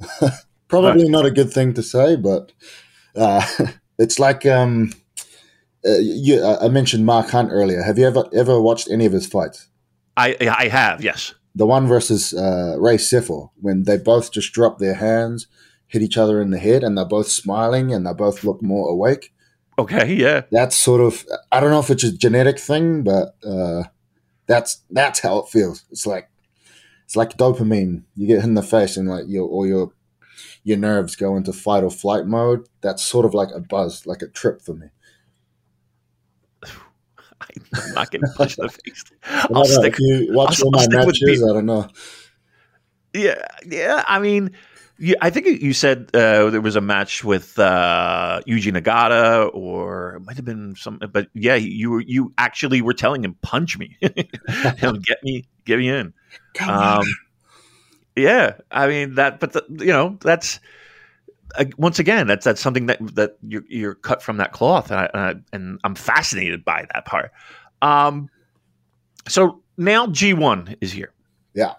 [0.68, 2.52] Probably not a good thing to say, but
[3.14, 3.46] uh,
[3.98, 4.92] it's like um,
[5.86, 7.82] uh, you, I mentioned Mark Hunt earlier.
[7.82, 9.68] Have you ever ever watched any of his fights?
[10.16, 11.34] I I have yes.
[11.54, 15.46] The one versus uh, Ray Sefo when they both just drop their hands,
[15.86, 18.88] hit each other in the head, and they're both smiling and they both look more
[18.88, 19.34] awake.
[19.78, 20.42] Okay, yeah.
[20.50, 23.84] That's sort of I don't know if it's a genetic thing, but uh,
[24.46, 25.84] that's that's how it feels.
[25.90, 26.30] It's like
[27.04, 28.04] it's like dopamine.
[28.16, 29.92] You get hit in the face and like your all your
[30.64, 32.66] your nerves go into fight or flight mode.
[32.80, 34.88] That's sort of like a buzz, like a trip for me.
[37.74, 39.04] I'm not getting punched in the face.
[39.24, 41.88] I'll I'll stick, you watch I'll, all my matches, I don't know.
[43.14, 44.04] Yeah, yeah.
[44.06, 44.52] I mean,
[44.98, 50.16] yeah, I think you said uh, there was a match with uh, Yuji Nagata, or
[50.16, 51.00] it might have been some.
[51.12, 55.88] But yeah, you were you actually were telling him punch me, get me, get me
[55.88, 56.14] in.
[56.60, 57.04] Um,
[58.16, 60.60] yeah, I mean that, but the, you know that's
[61.76, 65.34] once again that's that's something that that you're, you're cut from that cloth, and, I,
[65.52, 67.32] and I'm fascinated by that part.
[67.82, 68.28] Um,
[69.28, 71.12] so now G1 is here.
[71.54, 71.74] Yeah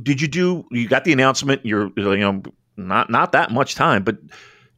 [0.00, 0.64] did you do?
[0.70, 1.64] You got the announcement.
[1.64, 2.42] You're you know
[2.76, 4.18] not not that much time, but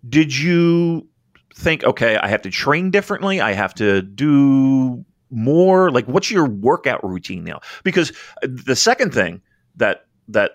[0.08, 1.06] did you
[1.54, 3.40] think okay, I have to train differently?
[3.40, 5.90] I have to do more.
[5.90, 7.60] Like, what's your workout routine now?
[7.82, 9.40] Because uh, the second thing
[9.76, 10.52] that that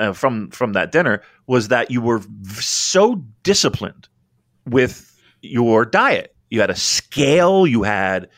[0.00, 2.22] uh, from from that dinner was that you were
[2.54, 4.08] so disciplined
[4.66, 6.34] with your diet.
[6.50, 7.66] You had a scale.
[7.66, 8.28] You had.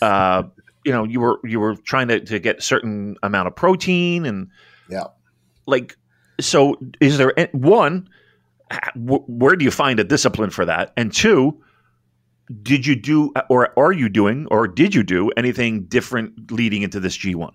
[0.00, 0.44] Uh,
[0.84, 4.48] you know, you were you were trying to, to get certain amount of protein and
[4.88, 5.04] yeah.
[5.66, 5.96] Like,
[6.40, 8.08] so is there one?
[8.96, 10.92] Where do you find a discipline for that?
[10.96, 11.62] And two,
[12.62, 16.98] did you do, or are you doing, or did you do anything different leading into
[16.98, 17.54] this G one?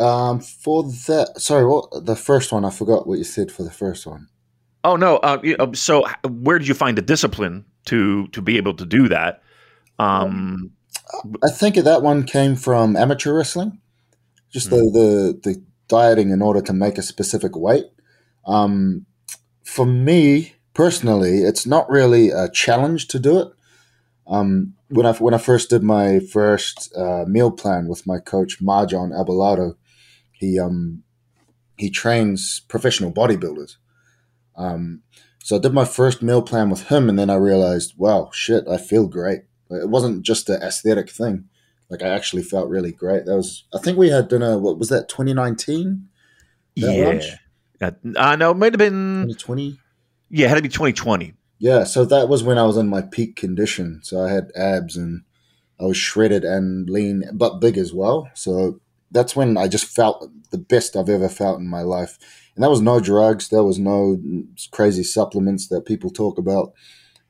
[0.00, 2.64] Um, for the sorry, what the first one?
[2.64, 4.28] I forgot what you said for the first one.
[4.82, 5.18] Oh no.
[5.18, 9.42] Uh, so where did you find the discipline to to be able to do that?
[9.98, 10.72] Um,
[11.44, 13.78] I think that one came from amateur wrestling.
[14.50, 14.76] Just hmm.
[14.76, 14.82] the,
[15.42, 17.84] the the dieting in order to make a specific weight.
[18.46, 19.04] Um,
[19.64, 23.48] for me personally, it's not really a challenge to do it.
[24.26, 28.62] Um, when I when I first did my first uh, meal plan with my coach
[28.62, 29.74] Marjon Abelardo,
[30.40, 31.02] he um,
[31.76, 33.76] he trains professional bodybuilders.
[34.56, 35.02] Um,
[35.42, 38.66] so I did my first meal plan with him, and then I realized, wow, shit,
[38.66, 39.42] I feel great.
[39.70, 41.44] It wasn't just an aesthetic thing.
[41.90, 43.26] Like I actually felt really great.
[43.26, 44.58] That was I think we had dinner.
[44.58, 45.08] What was that?
[45.08, 46.08] 2019.
[46.74, 47.20] yeah.
[47.82, 49.78] Uh, I know it might have been 2020.
[50.30, 51.34] Yeah, it had to be 2020.
[51.58, 54.00] Yeah, so that was when I was in my peak condition.
[54.02, 55.22] So I had abs and
[55.78, 58.30] I was shredded and lean, but big as well.
[58.34, 62.18] So that's when I just felt the best I've ever felt in my life.
[62.54, 63.48] And that was no drugs.
[63.48, 64.18] There was no
[64.70, 66.72] crazy supplements that people talk about.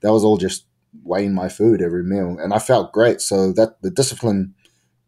[0.01, 0.67] That was all just
[1.05, 3.21] weighing my food every meal, and I felt great.
[3.21, 4.55] So that the discipline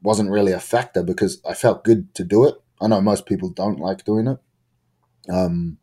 [0.02, 2.54] wasn't really a factor because I felt good to do it.
[2.80, 4.38] I know most people don't like doing it.
[5.32, 5.78] Um,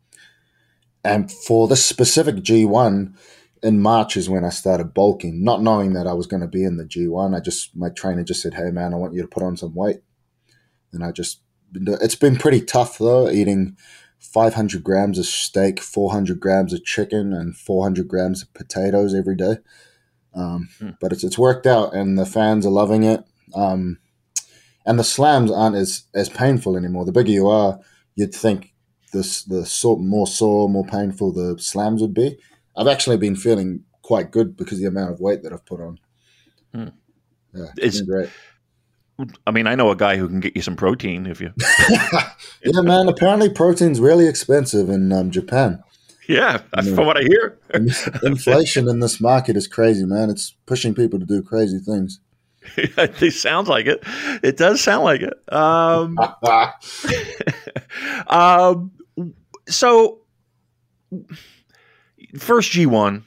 [1.02, 3.14] and for this specific G1
[3.62, 6.64] in March is when I started bulking, not knowing that I was going to be
[6.64, 7.34] in the G1.
[7.34, 9.74] I just, my trainer just said, Hey man, I want you to put on some
[9.74, 10.00] weight.
[10.92, 11.40] And I just,
[11.74, 13.76] it's been pretty tough though, eating
[14.20, 19.56] 500 grams of steak, 400 grams of chicken, and 400 grams of potatoes every day.
[20.34, 20.90] Um, hmm.
[21.00, 23.24] But it's it's worked out, and the fans are loving it.
[23.54, 23.98] Um,
[24.86, 27.04] and the slams aren't as as painful anymore.
[27.04, 27.80] The bigger you are,
[28.14, 28.74] you'd think
[29.12, 29.66] this the
[29.98, 32.38] more sore, more painful the slams would be.
[32.76, 35.80] I've actually been feeling quite good because of the amount of weight that I've put
[35.80, 35.98] on.
[36.72, 36.88] Hmm.
[37.52, 38.30] Yeah, it's, it's great.
[39.46, 41.52] I mean, I know a guy who can get you some protein if you.
[42.64, 43.08] yeah, man.
[43.08, 45.82] Apparently, protein's really expensive in um, Japan.
[46.28, 47.58] Yeah, that's from what I hear.
[48.22, 50.30] inflation in this market is crazy, man.
[50.30, 52.20] It's pushing people to do crazy things.
[52.76, 54.04] it sounds like it.
[54.42, 55.52] It does sound like it.
[55.52, 56.16] Um,
[58.28, 58.92] um,
[59.66, 60.20] so,
[62.38, 63.24] first G one,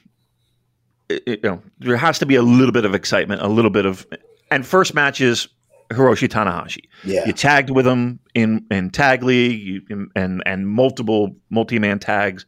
[1.10, 4.06] you know, there has to be a little bit of excitement, a little bit of,
[4.50, 5.48] and first matches
[5.94, 6.88] Hiroshi Tanahashi.
[7.04, 7.26] Yeah.
[7.26, 12.46] You tagged with him in in tag league you, and and multiple multi man tags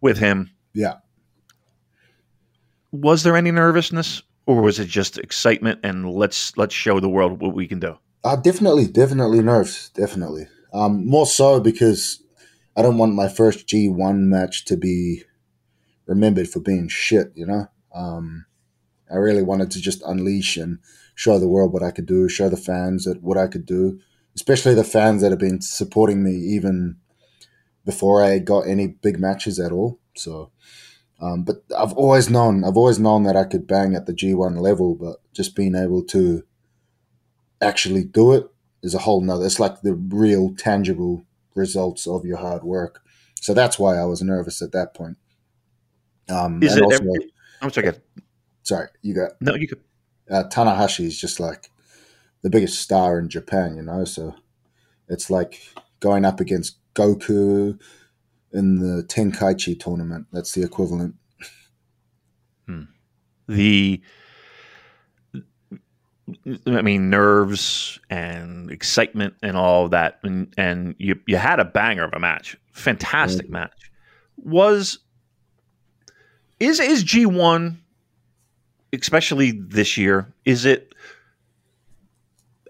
[0.00, 0.50] with him.
[0.74, 0.94] Yeah.
[2.90, 7.40] Was there any nervousness, or was it just excitement and let's let's show the world
[7.40, 7.98] what we can do?
[8.24, 10.48] Uh, definitely, definitely nerves, definitely.
[10.72, 12.22] Um, more so because
[12.76, 15.22] I don't want my first G1 match to be
[16.06, 17.66] remembered for being shit, you know?
[17.94, 18.46] Um,
[19.10, 20.78] I really wanted to just unleash and
[21.14, 24.00] show the world what I could do, show the fans that what I could do,
[24.34, 26.96] especially the fans that have been supporting me even
[27.84, 29.98] before I got any big matches at all.
[30.14, 30.50] So,
[31.20, 34.60] um, but I've always known, I've always known that I could bang at the G1
[34.60, 36.44] level, but just being able to
[37.60, 38.46] actually do it
[38.82, 39.46] is a whole nother.
[39.46, 43.02] It's like the real tangible results of your hard work.
[43.40, 45.16] So that's why I was nervous at that point.
[46.28, 46.82] Um, is it?
[46.82, 47.92] Also, every, I'm sorry.
[48.68, 49.54] Sorry, you got no.
[49.54, 49.80] You could.
[50.30, 51.70] Uh, Tanahashi is just like
[52.42, 54.04] the biggest star in Japan, you know.
[54.04, 54.34] So
[55.08, 55.58] it's like
[56.00, 57.80] going up against Goku
[58.52, 60.26] in the Tenkaichi tournament.
[60.32, 61.14] That's the equivalent.
[62.66, 62.82] Hmm.
[63.48, 64.02] The
[66.66, 71.64] I mean, nerves and excitement and all of that, and, and you you had a
[71.64, 73.54] banger of a match, fantastic mm-hmm.
[73.54, 73.90] match.
[74.36, 74.98] Was
[76.60, 77.82] is is G one,
[78.92, 80.94] especially this year, is it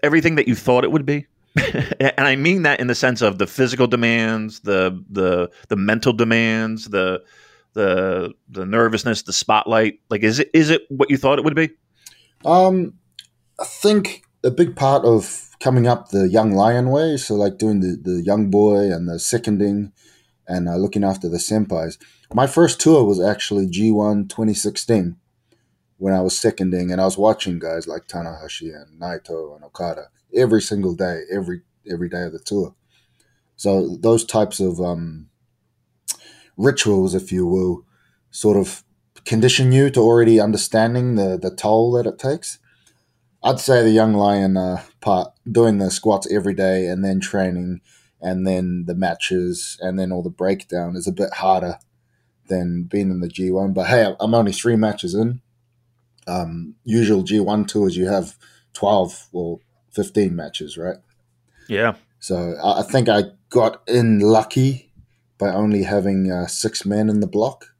[0.03, 1.25] everything that you thought it would be?
[1.99, 6.13] and I mean that in the sense of the physical demands, the the the mental
[6.13, 7.23] demands, the
[7.73, 9.99] the the nervousness, the spotlight.
[10.09, 11.71] Like, is it is it what you thought it would be?
[12.45, 12.93] Um,
[13.59, 17.81] I think a big part of coming up the young lion way, so like doing
[17.81, 19.91] the, the young boy and the seconding
[20.47, 21.97] and uh, looking after the senpais.
[22.33, 25.17] My first tour was actually G1 2016
[25.99, 30.07] when I was seconding and I was watching guys like Tanahashi and Naito and Okada
[30.33, 32.73] every single day, every every day of the tour.
[33.55, 35.29] So those types of um,
[36.57, 37.85] rituals, if you will,
[38.31, 38.83] sort of
[39.25, 42.59] condition you to already understanding the the toll that it takes.
[43.43, 47.81] I'd say the young lion uh, part, doing the squats every day and then training
[48.21, 51.79] and then the matches and then all the breakdown is a bit harder
[52.47, 53.73] than being in the G1.
[53.73, 55.41] But hey, I'm only three matches in.
[56.29, 58.37] Um, usual G1 tours, you have
[58.73, 59.59] 12 or
[59.91, 60.97] 15 matches, right?
[61.67, 61.95] Yeah.
[62.19, 64.91] So I think I got in lucky
[65.37, 67.73] by only having uh, six men in the block.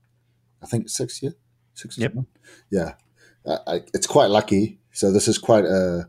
[0.61, 1.31] I think six, yeah?
[1.73, 2.13] Six, yep.
[2.71, 2.93] Yeah.
[3.45, 6.07] Uh, I, it's quite lucky so this is quite a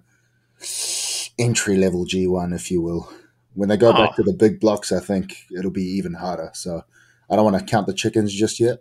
[1.38, 3.09] entry level G1, if you will.
[3.55, 3.92] When they go oh.
[3.92, 6.50] back to the big blocks, I think it'll be even harder.
[6.55, 6.83] So
[7.31, 8.79] I don't want to count the chickens just yet.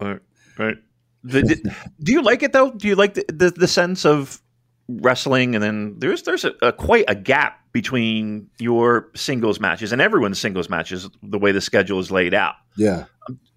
[0.00, 0.20] Right,
[0.58, 0.76] right.
[1.24, 2.70] The, do you like it though?
[2.70, 4.42] Do you like the, the, the sense of
[4.88, 10.02] wrestling, and then there's there's a, a, quite a gap between your singles matches and
[10.02, 11.08] everyone's singles matches.
[11.22, 12.54] The way the schedule is laid out.
[12.76, 13.04] Yeah.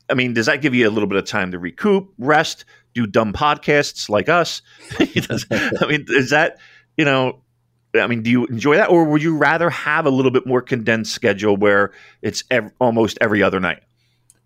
[0.10, 3.08] I mean, does that give you a little bit of time to recoup, rest, do
[3.08, 4.62] dumb podcasts like us?
[5.00, 6.58] I mean, is that
[6.98, 7.42] you know?
[7.96, 10.62] I mean, do you enjoy that, or would you rather have a little bit more
[10.62, 13.84] condensed schedule where it's ev- almost every other night?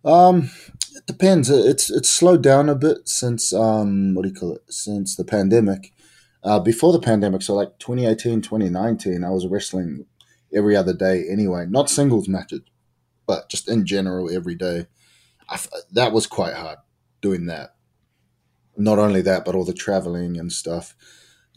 [0.04, 0.50] Um,
[0.96, 1.50] it depends.
[1.50, 4.64] It's it's slowed down a bit since um, what do you call it?
[4.70, 5.94] Since the pandemic.
[6.42, 10.06] Uh, before the pandemic, so like 2018, 2019, I was wrestling
[10.54, 11.66] every other day anyway.
[11.68, 12.62] Not singles matches,
[13.28, 14.88] but just in general every day.
[15.50, 15.60] I,
[15.92, 16.78] that was quite hard
[17.22, 17.76] doing that.
[18.78, 20.96] Not only that, but all the traveling and stuff.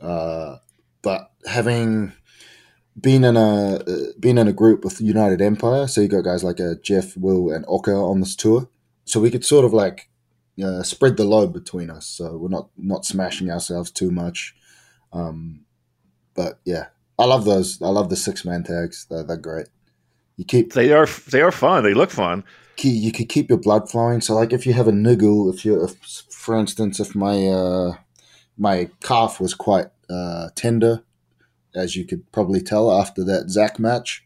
[0.00, 0.56] Uh,
[1.02, 2.12] but having
[3.00, 6.44] been in a uh, been in a group with United Empire, so you got guys
[6.44, 8.68] like uh, Jeff, Will, and O-Khan on this tour,
[9.04, 10.10] so we could sort of like
[10.62, 14.54] uh, spread the load between us, so we're not not smashing ourselves too much.
[15.12, 15.64] Um,
[16.34, 16.86] but yeah,
[17.18, 17.80] I love those.
[17.82, 19.06] I love the six man tags.
[19.08, 19.68] They're, they're great.
[20.36, 21.84] You keep they are they are fun.
[21.84, 22.44] They look fun
[22.84, 24.20] you could keep your blood flowing.
[24.20, 25.96] So, like, if you have a niggle, if you, if,
[26.30, 27.94] for instance, if my uh,
[28.56, 31.02] my calf was quite uh, tender,
[31.74, 34.24] as you could probably tell after that Zack match,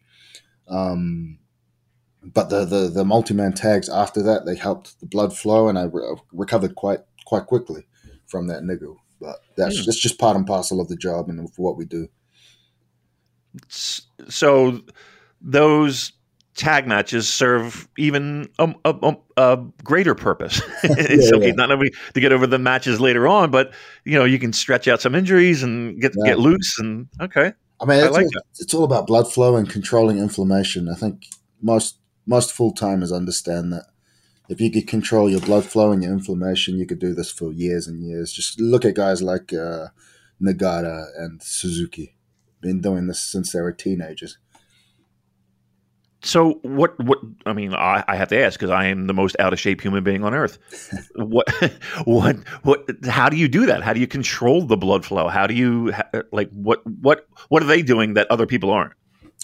[0.68, 1.38] um,
[2.22, 5.78] but the the the multi man tags after that they helped the blood flow, and
[5.78, 7.86] I re- recovered quite quite quickly
[8.26, 8.98] from that niggle.
[9.20, 9.86] But that's mm.
[9.86, 12.08] that's just part and parcel of the job and what we do.
[13.68, 14.82] So
[15.40, 16.12] those
[16.56, 20.60] tag matches serve even a, a, a greater purpose.
[20.82, 21.52] it's yeah, okay, yeah.
[21.52, 23.72] not only to get over the matches later on, but
[24.04, 26.30] you know you can stretch out some injuries and get yeah.
[26.30, 26.78] get loose.
[26.78, 30.88] And okay, I mean, it's, like all, it's all about blood flow and controlling inflammation.
[30.88, 31.26] I think
[31.60, 33.86] most most full timers understand that.
[34.48, 37.52] If you could control your blood flow and your inflammation, you could do this for
[37.52, 38.32] years and years.
[38.32, 39.88] Just look at guys like uh,
[40.40, 42.14] Nagata and Suzuki,
[42.60, 44.38] been doing this since they were teenagers
[46.26, 46.98] So what?
[46.98, 47.18] What?
[47.46, 49.80] I mean, I, I have to ask because I am the most out of shape
[49.80, 50.58] human being on earth.
[51.14, 51.48] what?
[52.04, 52.36] What?
[52.64, 52.90] What?
[53.06, 53.84] How do you do that?
[53.84, 55.28] How do you control the blood flow?
[55.28, 55.92] How do you
[56.32, 56.50] like?
[56.50, 56.84] What?
[56.84, 57.28] What?
[57.48, 58.92] What are they doing that other people aren't?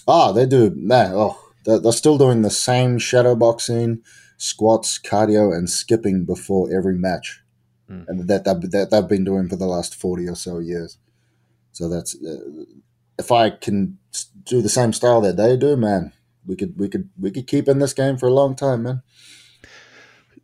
[0.09, 0.71] Oh, they do.
[0.75, 4.01] Man, oh, they're, they're still doing the same shadow boxing,
[4.35, 7.41] squats, cardio, and skipping before every match,
[7.89, 8.03] mm.
[8.09, 10.97] and that, that that they've been doing for the last forty or so years.
[11.71, 12.65] So that's uh,
[13.17, 13.99] if I can
[14.43, 16.11] do the same style that they do, man,
[16.45, 19.01] we could we could we could keep in this game for a long time, man.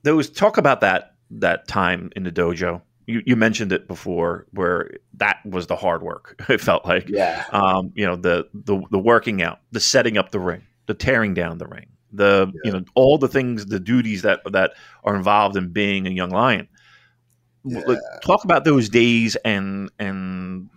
[0.04, 2.82] There was talk about that that time in the dojo.
[3.06, 6.40] You, you mentioned it before, where that was the hard work.
[6.50, 10.32] It felt like, yeah, um, you know, the the the working out, the setting up
[10.32, 12.60] the ring, the tearing down the ring, the yeah.
[12.64, 14.74] you know all the things, the duties that that
[15.04, 16.68] are involved in being a young lion.
[17.66, 17.96] Yeah.
[18.24, 20.70] talk about those days and and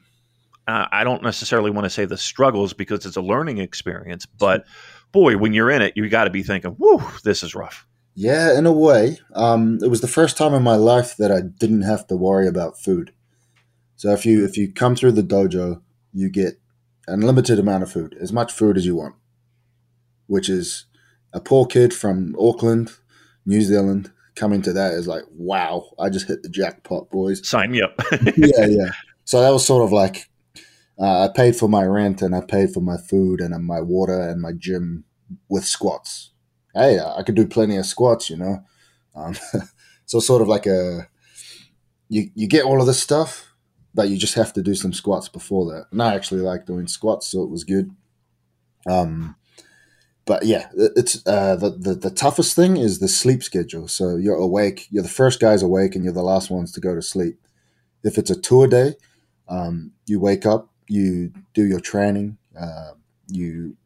[0.66, 4.64] uh, I don't necessarily want to say the struggles because it's a learning experience, but
[5.12, 8.56] boy, when you're in it, you got to be thinking, "Whoo, this is rough." Yeah,
[8.58, 11.82] in a way, um, it was the first time in my life that I didn't
[11.82, 13.12] have to worry about food.
[13.96, 15.80] So if you if you come through the dojo,
[16.12, 16.60] you get
[17.06, 19.14] an unlimited amount of food, as much food as you want,
[20.26, 20.86] which is
[21.32, 22.92] a poor kid from Auckland,
[23.46, 27.46] New Zealand, coming to that is like, wow, I just hit the jackpot, boys.
[27.46, 28.00] Sign me up.
[28.36, 28.92] yeah, yeah.
[29.24, 30.28] So that was sort of like
[30.98, 34.20] uh, I paid for my rent and I paid for my food and my water
[34.20, 35.04] and my gym
[35.48, 36.30] with squats.
[36.74, 38.64] Hey, I could do plenty of squats, you know.
[39.14, 39.34] Um,
[40.06, 41.08] so sort of like a
[42.08, 43.54] you you get all of this stuff,
[43.94, 45.86] but you just have to do some squats before that.
[45.90, 47.90] And I actually like doing squats, so it was good.
[48.86, 49.36] Um,
[50.24, 53.88] but yeah, it's uh, the, the the toughest thing is the sleep schedule.
[53.88, 56.94] So you're awake, you're the first guys awake, and you're the last ones to go
[56.94, 57.38] to sleep.
[58.04, 58.94] If it's a tour day,
[59.48, 62.92] um, you wake up, you do your training, uh,
[63.26, 63.76] you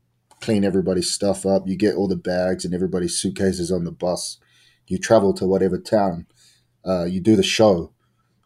[0.40, 4.38] clean everybody's stuff up, you get all the bags and everybody's suitcases on the bus,
[4.88, 6.26] you travel to whatever town,
[6.84, 7.92] uh, you do the show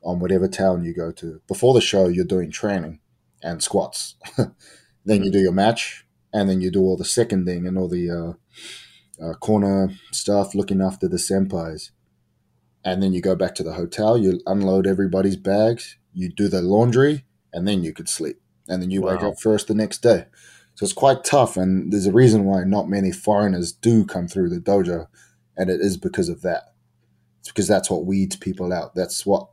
[0.02, 1.40] on whatever town you go to.
[1.48, 3.00] Before the show, you're doing training
[3.42, 4.16] and squats.
[5.04, 8.10] then you do your match, and then you do all the seconding and all the
[8.10, 11.90] uh, uh, corner stuff, looking after the senpais.
[12.84, 16.62] And then you go back to the hotel, you unload everybody's bags, you do the
[16.62, 18.40] laundry, and then you could sleep
[18.70, 19.12] and then you wow.
[19.12, 20.26] wake up first the next day.
[20.76, 24.48] So it's quite tough, and there's a reason why not many foreigners do come through
[24.48, 25.08] the dojo,
[25.56, 26.72] and it is because of that.
[27.40, 28.94] It's because that's what weeds people out.
[28.94, 29.48] That's what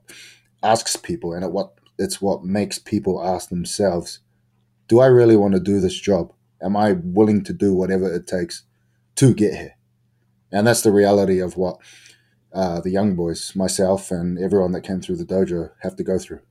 [0.63, 4.20] asks people, and it what it's what makes people ask themselves,
[4.88, 6.32] "Do I really want to do this job?
[6.61, 8.63] Am I willing to do whatever it takes
[9.15, 9.76] to get here?"
[10.51, 11.80] And that's the reality of what
[12.53, 16.20] uh, the young boys, myself, and everyone that came through the dojo have to go
[16.20, 16.41] through.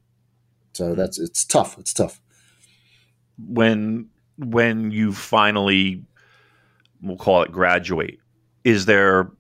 [0.75, 0.97] So hmm.
[0.97, 1.79] that's it's tough.
[1.79, 2.21] It's tough
[3.39, 4.09] when
[4.39, 6.05] when you finally
[7.03, 8.19] we'll call it graduate
[8.65, 9.31] is there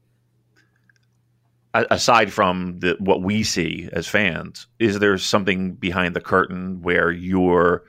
[1.74, 7.10] aside from the, what we see as fans is there something behind the curtain where
[7.10, 7.84] you're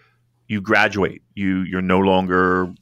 [0.47, 2.74] you graduate you you're no longer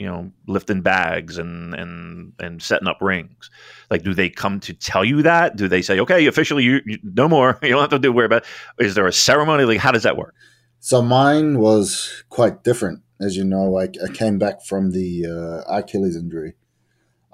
[0.00, 3.50] you know lifting bags and and and setting up rings?
[3.90, 5.56] Like do they come to tell you that?
[5.56, 7.58] Do they say okay officially you, you no more.
[7.62, 8.42] You don't have to do worry about
[8.78, 8.84] it.
[8.84, 9.64] is there a ceremony?
[9.64, 10.34] Like how does that work
[10.80, 13.02] so mine was quite different.
[13.20, 16.54] As you know, I, I came back from the uh, Achilles injury,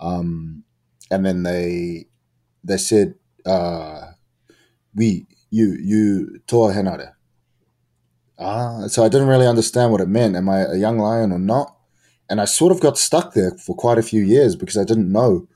[0.00, 0.64] um,
[1.12, 2.08] and then they
[2.64, 3.14] they said,
[3.46, 4.00] uh,
[4.94, 7.12] "We you you Toa Henare."
[8.36, 10.34] Ah, so I didn't really understand what it meant.
[10.34, 11.74] Am I a young lion or not?
[12.28, 15.10] And I sort of got stuck there for quite a few years because I didn't
[15.10, 15.48] know.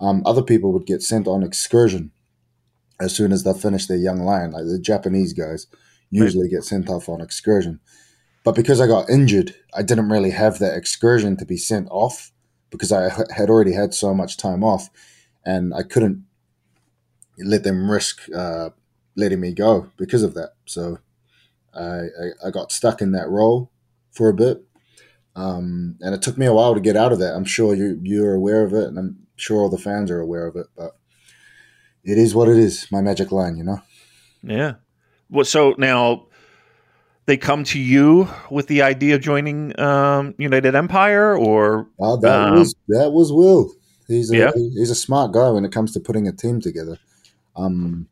[0.00, 2.12] Um, other people would get sent on excursion
[3.00, 5.66] as soon as they finished their young lion, like the Japanese guys
[6.22, 7.80] usually get sent off on excursion.
[8.44, 12.30] But because I got injured, I didn't really have that excursion to be sent off
[12.70, 14.90] because I had already had so much time off,
[15.44, 16.24] and I couldn't
[17.38, 18.70] let them risk uh,
[19.16, 20.54] letting me go because of that.
[20.66, 20.98] So
[21.74, 23.70] I, I, I got stuck in that role
[24.12, 24.62] for a bit,
[25.34, 27.34] um, and it took me a while to get out of that.
[27.34, 30.46] I'm sure you you're aware of it, and I'm sure all the fans are aware
[30.46, 30.66] of it.
[30.76, 30.96] But
[32.02, 32.88] it is what it is.
[32.92, 33.80] My magic line, you know.
[34.42, 34.74] Yeah,
[35.30, 36.26] well, so now
[37.26, 42.48] they come to you with the idea of joining um, United Empire, or uh, that
[42.48, 43.72] um, was that was Will.
[44.06, 44.50] He's a, yeah.
[44.54, 46.98] he's a smart guy when it comes to putting a team together.
[47.56, 48.08] Um,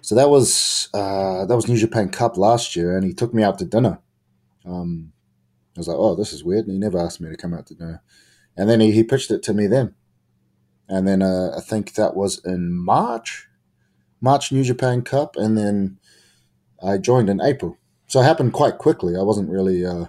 [0.00, 3.42] so that was uh, that was New Japan Cup last year, and he took me
[3.42, 4.00] out to dinner.
[4.64, 5.12] Um,
[5.76, 7.66] I was like, "Oh, this is weird." And he never asked me to come out
[7.66, 8.02] to dinner,
[8.56, 9.94] and then he, he pitched it to me then,
[10.88, 13.46] and then uh, I think that was in March,
[14.20, 15.99] March New Japan Cup, and then
[16.82, 17.76] I joined in April.
[18.06, 19.16] So it happened quite quickly.
[19.16, 20.06] I wasn't really uh,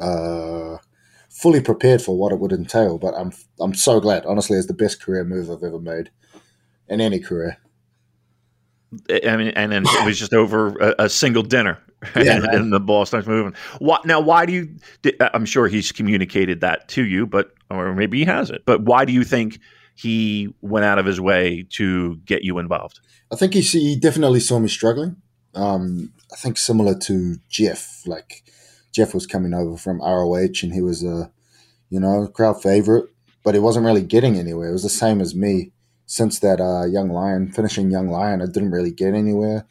[0.00, 0.78] uh,
[1.30, 2.98] fully prepared for what it would entail.
[2.98, 4.26] But I'm I'm so glad.
[4.26, 6.10] Honestly, it's the best career move I've ever made
[6.88, 7.58] in any career.
[9.10, 11.78] I mean, and then it was just over a, a single dinner,
[12.16, 13.54] Yeah, and, and the ball starts moving.
[13.80, 14.76] Why, now, why do you?
[15.20, 18.64] I'm sure he's communicated that to you, but or maybe he hasn't.
[18.64, 19.58] But why do you think
[19.94, 23.00] he went out of his way to get you involved?
[23.30, 25.16] I think he see, he definitely saw me struggling.
[25.58, 28.02] Um, I think similar to Jeff.
[28.06, 28.44] Like
[28.92, 31.30] Jeff was coming over from ROH, and he was a
[31.90, 33.06] you know crowd favorite,
[33.42, 34.68] but he wasn't really getting anywhere.
[34.68, 35.72] It was the same as me.
[36.06, 39.66] Since that uh, Young Lion, finishing Young Lion, I didn't really get anywhere.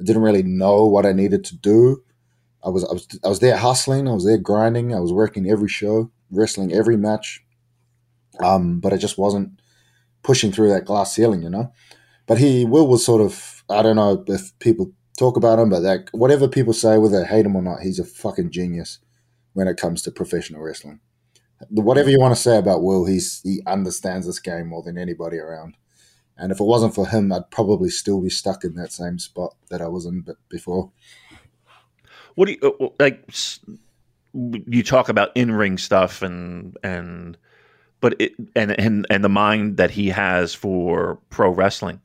[0.00, 2.02] I didn't really know what I needed to do.
[2.64, 4.08] I was I was I was there hustling.
[4.08, 4.94] I was there grinding.
[4.94, 7.44] I was working every show, wrestling every match.
[8.40, 9.60] Um, but I just wasn't
[10.22, 11.72] pushing through that glass ceiling, you know.
[12.26, 15.80] But he Will was sort of I don't know if people talk about him, but
[15.80, 18.98] that whatever people say, whether they hate him or not, he's a fucking genius
[19.52, 21.00] when it comes to professional wrestling.
[21.70, 25.38] Whatever you want to say about Will, he's he understands this game more than anybody
[25.38, 25.76] around.
[26.36, 29.54] And if it wasn't for him, I'd probably still be stuck in that same spot
[29.70, 30.90] that I was in before.
[32.34, 33.24] What do you uh, like?
[34.32, 37.38] You talk about in ring stuff and and,
[38.00, 42.00] but it and and and the mind that he has for pro wrestling.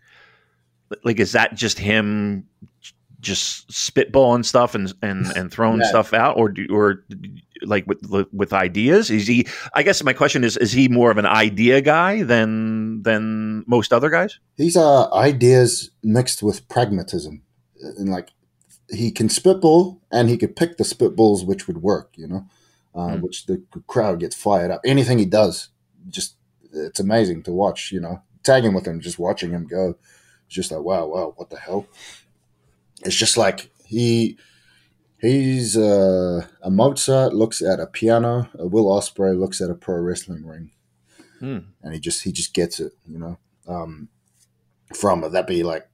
[1.03, 2.47] Like, is that just him,
[3.19, 5.87] just spitballing stuff and and and throwing Yeah.
[5.89, 7.03] stuff out, or do, or
[7.63, 7.99] like with
[8.31, 9.09] with ideas?
[9.11, 9.45] Is he?
[9.73, 13.91] I guess my question is: Is he more of an idea guy than than most
[13.93, 14.39] other guys?
[14.57, 17.41] These are ideas mixed with pragmatism,
[17.97, 18.29] and like
[18.91, 22.47] he can spitball and he could pick the spitballs which would work, you know,
[22.95, 23.21] uh, Hmm.
[23.21, 24.81] which the crowd gets fired up.
[24.83, 25.69] Anything he does,
[26.09, 26.35] just
[26.73, 27.91] it's amazing to watch.
[27.91, 29.95] You know, tagging with him, just watching him go,
[30.47, 31.85] it's just like wow, wow, what the hell?
[33.01, 34.37] It's just like he
[35.19, 39.95] he's uh, a Mozart looks at a piano, a Will Ospreay looks at a pro
[39.97, 40.71] wrestling ring
[41.39, 41.59] Hmm.
[41.81, 43.37] and he just he just gets it, you know.
[43.67, 44.09] Um,
[44.93, 45.87] from it, that be like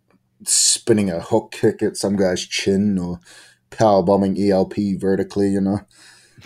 [0.44, 3.20] spinning a hook kick at some guy's chin or
[3.70, 5.82] power bombing ELP vertically, you know.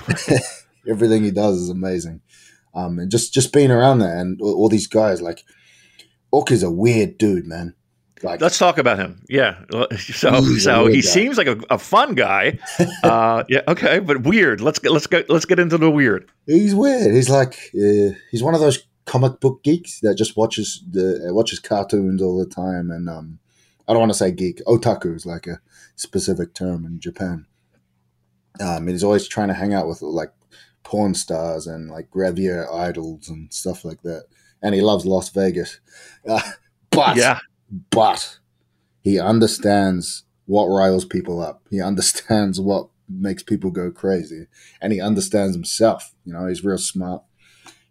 [0.89, 2.21] Everything he does is amazing.
[2.73, 5.43] Um, and just just being around there and all, all these guys, like
[6.31, 7.75] Orc is a weird dude, man.
[8.23, 9.21] Like Let's talk about him.
[9.29, 9.59] Yeah.
[9.97, 11.01] So so he guy.
[11.01, 12.59] seems like a, a fun guy.
[13.03, 13.61] Uh, yeah.
[13.67, 13.99] Okay.
[13.99, 14.59] But weird.
[14.61, 16.29] Let's get let's get let's get into the weird.
[16.45, 17.13] he's weird.
[17.13, 21.33] He's like uh, he's one of those comic book geeks that just watches the uh,
[21.33, 22.91] watches cartoons all the time.
[22.91, 23.39] And um,
[23.87, 24.61] I don't want to say geek.
[24.65, 25.59] Otaku is like a
[25.95, 27.45] specific term in Japan.
[28.59, 30.31] Um, he's always trying to hang out with like
[30.83, 34.25] porn stars and like gravure idols and stuff like that.
[34.61, 35.79] And he loves Las Vegas.
[36.27, 36.41] Uh,
[36.91, 37.39] but Yeah.
[37.69, 38.39] But
[39.01, 41.61] he understands what riles people up.
[41.69, 44.47] He understands what makes people go crazy,
[44.81, 46.13] and he understands himself.
[46.25, 47.23] You know, he's real smart.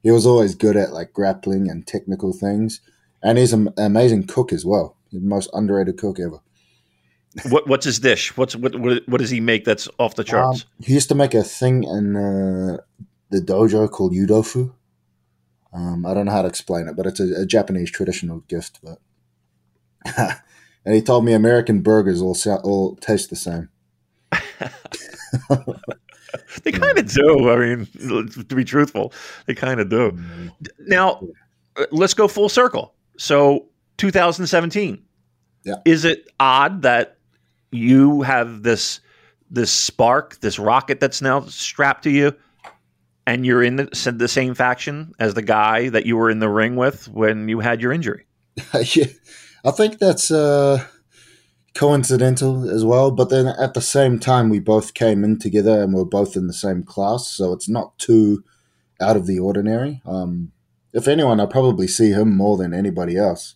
[0.02, 2.80] He was always good at like grappling and technical things,
[3.22, 4.96] and he's an amazing cook as well.
[5.10, 6.40] He's the most underrated cook ever.
[7.48, 8.36] What what's his dish?
[8.36, 10.62] What's what what, what does he make that's off the charts?
[10.62, 12.78] Um, he used to make a thing in uh,
[13.30, 14.72] the dojo called yudofu.
[15.72, 18.80] Um, I don't know how to explain it, but it's a, a Japanese traditional gift.
[18.82, 18.98] But
[20.16, 23.68] and he told me American burgers all sound, all taste the same.
[26.62, 27.50] they kind of do.
[27.50, 27.86] I mean,
[28.48, 29.12] to be truthful,
[29.46, 30.18] they kind of do.
[30.80, 31.22] Now,
[31.76, 32.94] uh, let's go full circle.
[33.16, 33.66] So,
[33.98, 35.02] 2017.
[35.64, 35.74] Yeah.
[35.84, 37.18] Is it odd that
[37.70, 39.00] you have this
[39.50, 42.34] this spark, this rocket that's now strapped to you,
[43.26, 46.48] and you're in the, the same faction as the guy that you were in the
[46.48, 48.26] ring with when you had your injury?
[48.94, 49.06] yeah,
[49.64, 50.84] I think that's uh,
[51.74, 53.10] coincidental as well.
[53.10, 56.46] But then at the same time, we both came in together and we're both in
[56.46, 58.44] the same class, so it's not too
[59.00, 60.02] out of the ordinary.
[60.04, 60.52] Um,
[60.92, 63.54] if anyone, I probably see him more than anybody else.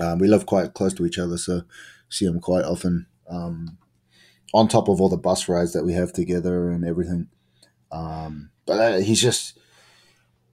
[0.00, 1.62] Um, we live quite close to each other, so
[2.08, 3.06] see him quite often.
[3.28, 3.78] Um,
[4.52, 7.28] on top of all the bus rides that we have together and everything,
[7.90, 9.58] um, but uh, he's just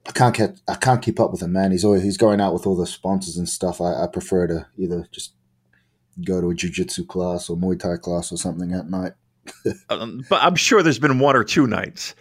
[0.06, 1.70] I can't keep I can't keep up with him, man.
[1.70, 3.80] He's always he's going out with all the sponsors and stuff.
[3.80, 5.34] I, I prefer to either just
[6.24, 9.12] go to a jujitsu class or Muay Thai class or something at night.
[9.88, 12.14] Um, but I'm sure there's been one or two nights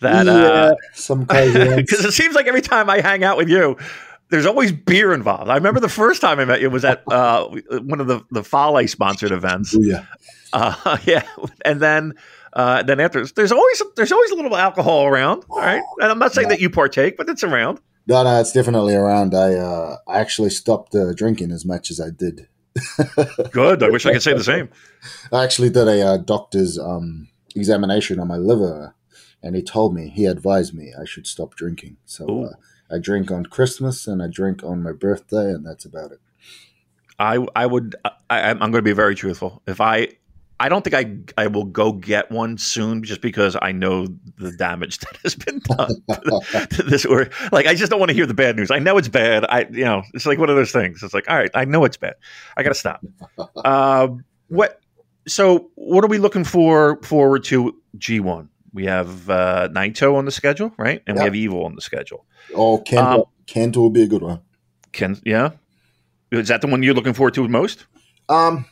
[0.00, 3.48] that yeah, uh, some crazy because it seems like every time I hang out with
[3.48, 3.76] you,
[4.30, 5.50] there's always beer involved.
[5.50, 8.44] I remember the first time I met you was at uh, one of the the
[8.44, 9.76] Fale sponsored events.
[9.78, 10.06] yeah,
[10.52, 11.26] Uh, yeah,
[11.64, 12.14] and then
[12.52, 15.44] uh, then after there's always there's always a little alcohol around.
[15.50, 17.80] All right, and I'm not saying that you partake, but it's around.
[18.06, 19.34] no, no, it's definitely around.
[19.34, 22.48] I uh, I actually stopped uh, drinking as much as I did.
[23.50, 23.82] Good.
[23.82, 24.68] I wish I could say the same.
[25.32, 28.94] I actually did a uh, doctor's um, examination on my liver
[29.42, 31.96] and he told me he advised me I should stop drinking.
[32.04, 36.12] So uh, I drink on Christmas and I drink on my birthday, and that's about
[36.12, 36.20] it.
[37.18, 39.62] I I would I, I'm going to be very truthful.
[39.66, 40.08] If I
[40.60, 44.06] I don't think I I will go get one soon just because I know
[44.36, 45.90] the damage that has been done
[46.68, 48.70] to this or like I just don't want to hear the bad news.
[48.70, 49.46] I know it's bad.
[49.48, 51.02] I you know it's like one of those things.
[51.02, 52.14] It's like all right, I know it's bad.
[52.58, 53.04] I got to stop.
[53.56, 54.08] Uh,
[54.48, 54.80] what?
[55.26, 58.48] So what are we looking for forward to G1?
[58.72, 61.02] We have uh, Naito on the schedule, right?
[61.06, 62.26] And we have Evil on the schedule.
[62.54, 64.40] Oh, KENTA, um, KENTA will be a good one.
[64.92, 65.50] Ken, yeah,
[66.30, 67.86] is that the one you're looking forward to most?
[68.28, 68.66] Um,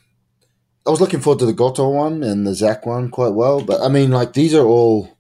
[0.86, 3.80] I was looking forward to the Goto one and the Zack one quite well, but
[3.82, 5.16] I mean, like these are all.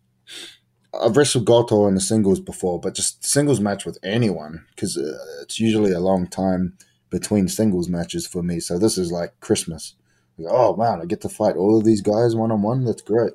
[0.98, 5.18] I've wrestled Goto in the singles before, but just singles match with anyone because uh,
[5.42, 6.78] it's usually a long time
[7.10, 8.60] between singles matches for me.
[8.60, 9.94] So this is like Christmas.
[10.38, 12.84] Like, oh man, I get to fight all of these guys one on one.
[12.84, 13.32] That's great.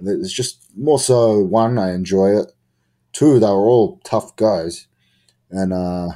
[0.00, 2.52] It's just more so one, I enjoy it.
[3.12, 4.86] Two, they were all tough guys,
[5.50, 6.08] and uh,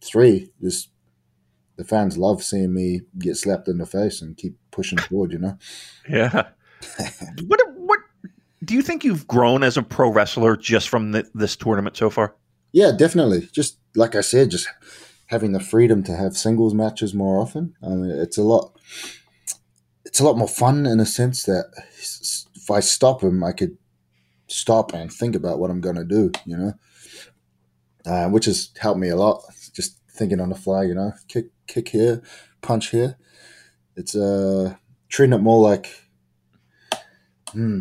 [0.00, 0.88] three, just
[1.76, 5.32] the fans love seeing me get slapped in the face and keep pushing forward.
[5.32, 5.58] You know.
[6.08, 6.48] Yeah.
[7.46, 8.00] what what
[8.64, 12.10] do you think you've grown as a pro wrestler just from the, this tournament so
[12.10, 12.34] far?
[12.72, 13.48] Yeah, definitely.
[13.52, 14.68] Just like I said, just
[15.26, 17.74] having the freedom to have singles matches more often.
[17.82, 18.78] I mean, it's a lot.
[20.04, 21.72] It's a lot more fun in a sense that
[22.54, 23.78] if I stop him, I could
[24.46, 26.30] stop and think about what I'm going to do.
[26.44, 26.72] You know,
[28.04, 29.42] uh, which has helped me a lot.
[30.14, 30.84] Thinking on the fly.
[30.84, 32.22] You know, kick, kick here,
[32.60, 33.16] punch here.
[33.96, 34.76] It's uh
[35.08, 35.88] treating it more like,
[37.52, 37.80] hmm,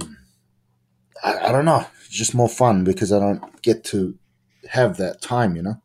[1.24, 1.86] I, I don't know.
[2.06, 4.18] It's just more fun because I don't get to
[4.70, 5.56] have that time.
[5.56, 5.82] You know.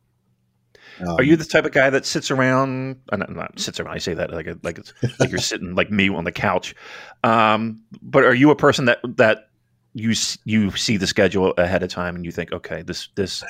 [0.99, 3.01] Um, are you the type of guy that sits around?
[3.11, 3.93] Uh, not, not, sits around.
[3.93, 6.75] I say that like a, like it's like you're sitting like me on the couch.
[7.23, 9.49] Um, but are you a person that that
[9.93, 10.13] you
[10.45, 13.43] you see the schedule ahead of time and you think, okay, this this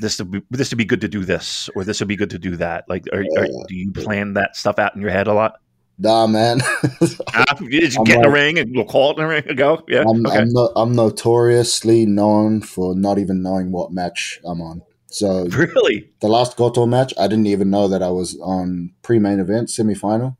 [0.00, 2.30] this would be, this would be good to do this or this would be good
[2.30, 2.84] to do that.
[2.88, 5.54] Like, are, are, do you plan that stuff out in your head a lot?
[5.98, 6.60] Nah, man.
[7.00, 9.82] you just get in the ring and we'll call it in the ring and go.
[9.88, 10.38] Yeah, I'm, okay.
[10.38, 14.82] I'm, no, I'm notoriously known for not even knowing what match I'm on.
[15.06, 19.40] So really, the last Goto match, I didn't even know that I was on pre-main
[19.40, 20.36] event, semi-final.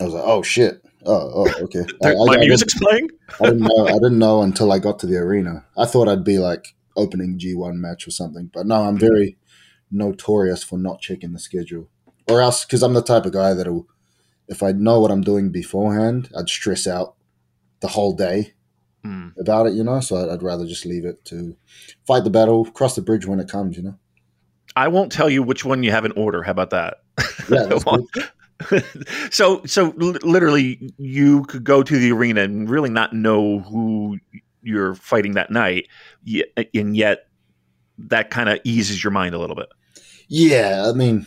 [0.00, 0.82] I was like, "Oh shit!
[1.04, 3.10] Oh, oh okay." I, My I, music's I playing.
[3.40, 3.86] I didn't know.
[3.86, 5.66] I didn't know until I got to the arena.
[5.76, 9.36] I thought I'd be like opening G1 match or something, but no, I'm very
[9.90, 11.88] notorious for not checking the schedule,
[12.28, 13.86] or else because I'm the type of guy that'll,
[14.48, 17.14] if I know what I'm doing beforehand, I'd stress out
[17.80, 18.54] the whole day
[19.04, 19.36] mm.
[19.38, 20.00] about it, you know.
[20.00, 21.56] So I'd, I'd rather just leave it to
[22.06, 23.98] fight the battle, cross the bridge when it comes, you know.
[24.74, 26.42] I won't tell you which one you have in order.
[26.42, 26.98] How about that?
[27.50, 27.78] Yeah,
[29.30, 34.18] so so literally you could go to the arena and really not know who
[34.62, 35.88] you're fighting that night
[36.74, 37.26] and yet
[37.98, 39.68] that kind of eases your mind a little bit
[40.28, 41.26] yeah i mean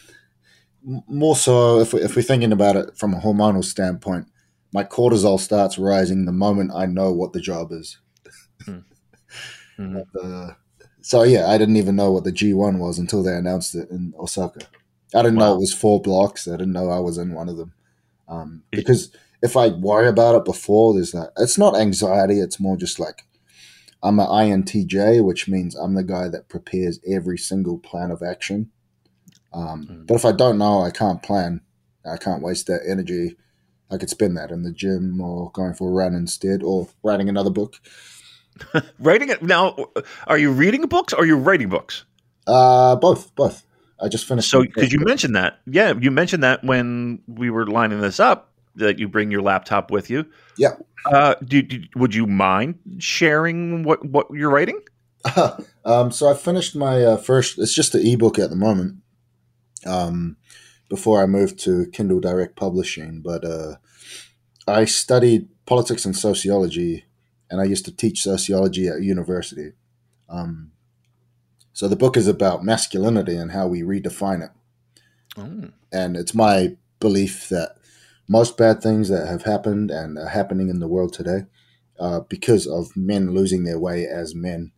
[1.08, 4.28] more so if, we, if we're thinking about it from a hormonal standpoint
[4.76, 7.98] my cortisol starts rising the moment I know what the job is.
[9.78, 10.00] Mm-hmm.
[10.24, 10.54] uh,
[11.02, 14.14] so yeah, I didn't even know what the G1 was until they announced it in
[14.18, 14.62] Osaka.
[15.14, 15.48] I didn't wow.
[15.48, 16.48] know it was four blocks.
[16.48, 17.74] I didn't know I was in one of them.
[18.30, 19.12] Um, because
[19.46, 21.32] if I worry about it before, there's that.
[21.38, 22.40] It's not anxiety.
[22.40, 23.24] It's more just like
[24.04, 28.72] I'm an INTJ, which means I'm the guy that prepares every single plan of action.
[29.54, 30.08] Um, mm.
[30.08, 31.62] But if I don't know, I can't plan.
[32.06, 33.36] I can't waste that energy
[33.92, 37.30] I could spend that in the gym or going for a run instead or writing
[37.30, 37.76] another book.
[39.00, 39.76] writing it now?
[40.28, 42.06] Are you reading books or are you writing books?
[42.48, 43.64] Uh, both, both.
[44.00, 44.50] I just finished.
[44.50, 48.52] So, because you mentioned that, yeah, you mentioned that when we were lining this up,
[48.76, 50.26] that you bring your laptop with you.
[50.58, 50.76] Yeah.
[51.06, 54.82] Uh, do, do, would you mind sharing what what you're writing?
[55.86, 57.58] um, so I finished my uh, first.
[57.60, 58.98] It's just an ebook at the moment.
[59.86, 60.38] Um,
[60.90, 63.76] before I moved to Kindle Direct Publishing, but uh,
[64.68, 67.06] I studied politics and sociology,
[67.50, 69.74] and I used to teach sociology at university.
[70.30, 70.72] Um,
[71.74, 74.52] so the book is about masculinity and how we redefine it.
[75.38, 75.70] Oh.
[75.92, 77.76] And it's my belief that
[78.28, 81.46] most bad things that have happened and are happening in the world today
[82.00, 84.72] uh, because of men losing their way as men.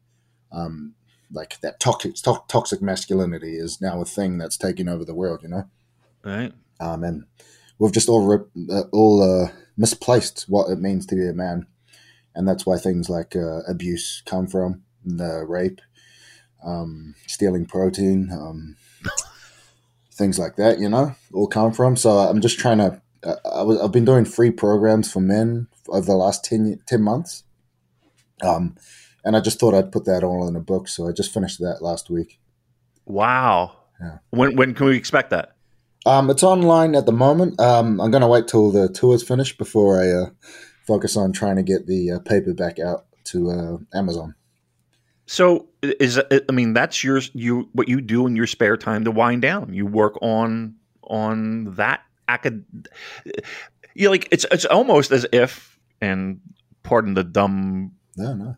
[0.52, 0.94] Um,
[1.32, 5.42] like that toxic, to- toxic masculinity is now a thing that's taking over the world,
[5.44, 5.70] you know?
[6.24, 6.54] Right.
[6.80, 7.26] Um, and
[7.80, 11.68] we've just all uh, all uh, misplaced what it means to be a man,
[12.36, 15.82] and that's why things like uh, abuse come from, the rape,
[16.64, 18.76] um, stealing protein, um,
[20.12, 20.80] things like that.
[20.80, 21.96] You know, all come from.
[21.96, 23.02] So I'm just trying to.
[23.24, 27.44] I was, I've been doing free programs for men over the last 10, 10 months,
[28.42, 28.76] Um,
[29.24, 31.60] and I just thought I'd put that all in a book, so I just finished
[31.60, 32.40] that last week.
[33.06, 33.76] Wow.
[34.00, 34.18] Yeah.
[34.30, 35.56] When when can we expect that?
[36.06, 37.60] Um, it's online at the moment.
[37.60, 40.30] Um, I'm going to wait till the tour's finished before I uh,
[40.86, 44.36] focus on trying to get the uh, paperback out to uh, Amazon.
[45.26, 49.12] So is I mean that's your you what you do in your spare time to
[49.12, 49.74] wind down.
[49.74, 52.66] You work on on that acad.
[53.96, 56.40] You know, like it's it's almost as if and
[56.84, 57.94] pardon the dumb.
[58.16, 58.58] No, no.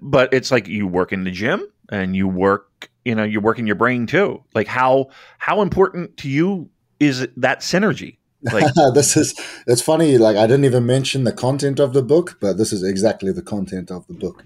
[0.00, 2.90] But it's like you work in the gym and you work.
[3.04, 4.42] You know, you're working your brain too.
[4.54, 5.08] Like how
[5.38, 6.70] how important to you
[7.00, 8.18] is that synergy?
[8.42, 9.34] Like this is
[9.66, 10.18] it's funny.
[10.18, 13.42] Like I didn't even mention the content of the book, but this is exactly the
[13.42, 14.44] content of the book.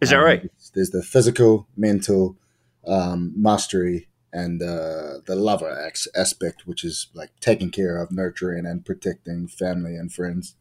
[0.00, 0.50] Is that Um, right?
[0.74, 2.36] There's the physical, mental
[2.86, 8.66] um, mastery, and uh, the lover ex- aspect, which is like taking care of, nurturing,
[8.66, 10.56] and protecting family and friends,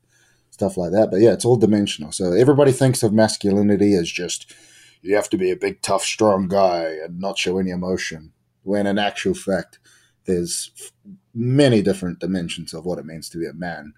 [0.50, 1.12] stuff like that.
[1.12, 2.14] But yeah, it's all dimensional.
[2.14, 4.54] So everybody thinks of masculinity as just
[5.02, 8.32] you have to be a big, tough, strong guy and not show any emotion.
[8.64, 9.80] When in actual fact,
[10.24, 10.92] there's f-
[11.34, 13.94] many different dimensions of what it means to be a man,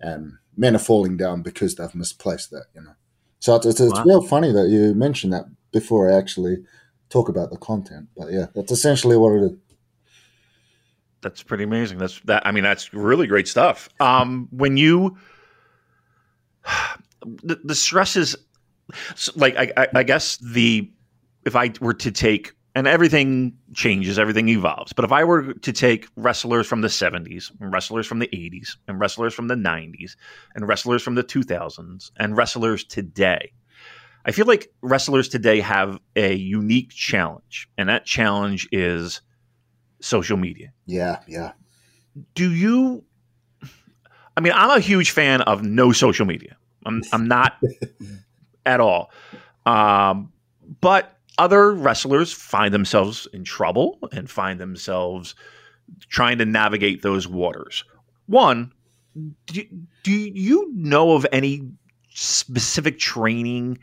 [0.00, 2.68] and men are falling down because they've misplaced that.
[2.74, 2.94] You know.
[3.38, 4.04] So it's, it's, it's Wow.
[4.06, 6.64] real funny that you mentioned that before I actually
[7.10, 8.08] talk about the content.
[8.16, 9.52] But yeah, that's essentially what it is.
[11.22, 11.98] That's pretty amazing.
[11.98, 12.46] That's that.
[12.46, 13.90] I mean, that's really great stuff.
[14.00, 15.18] Um, when you
[17.42, 18.36] the, the stress is
[19.36, 20.90] like I, I, I guess the
[21.44, 24.92] if I were to take and everything changes, everything evolves.
[24.92, 28.76] But if I were to take wrestlers from the 70s, and wrestlers from the 80s,
[28.86, 30.14] and wrestlers from the 90s,
[30.54, 33.52] and wrestlers from the 2000s, and wrestlers today,
[34.24, 39.20] I feel like wrestlers today have a unique challenge, and that challenge is
[40.00, 40.72] social media.
[40.86, 41.52] Yeah, yeah.
[42.34, 43.04] do you
[44.36, 46.56] i mean i'm a huge fan of no social media.
[46.86, 47.60] I'm, I'm not
[48.66, 49.10] at all.
[49.66, 50.32] Um,
[50.80, 55.34] but other wrestlers find themselves in trouble and find themselves
[56.08, 57.84] trying to navigate those waters.
[58.26, 58.72] One
[59.46, 59.62] do,
[60.02, 61.68] do you know of any
[62.10, 63.78] specific training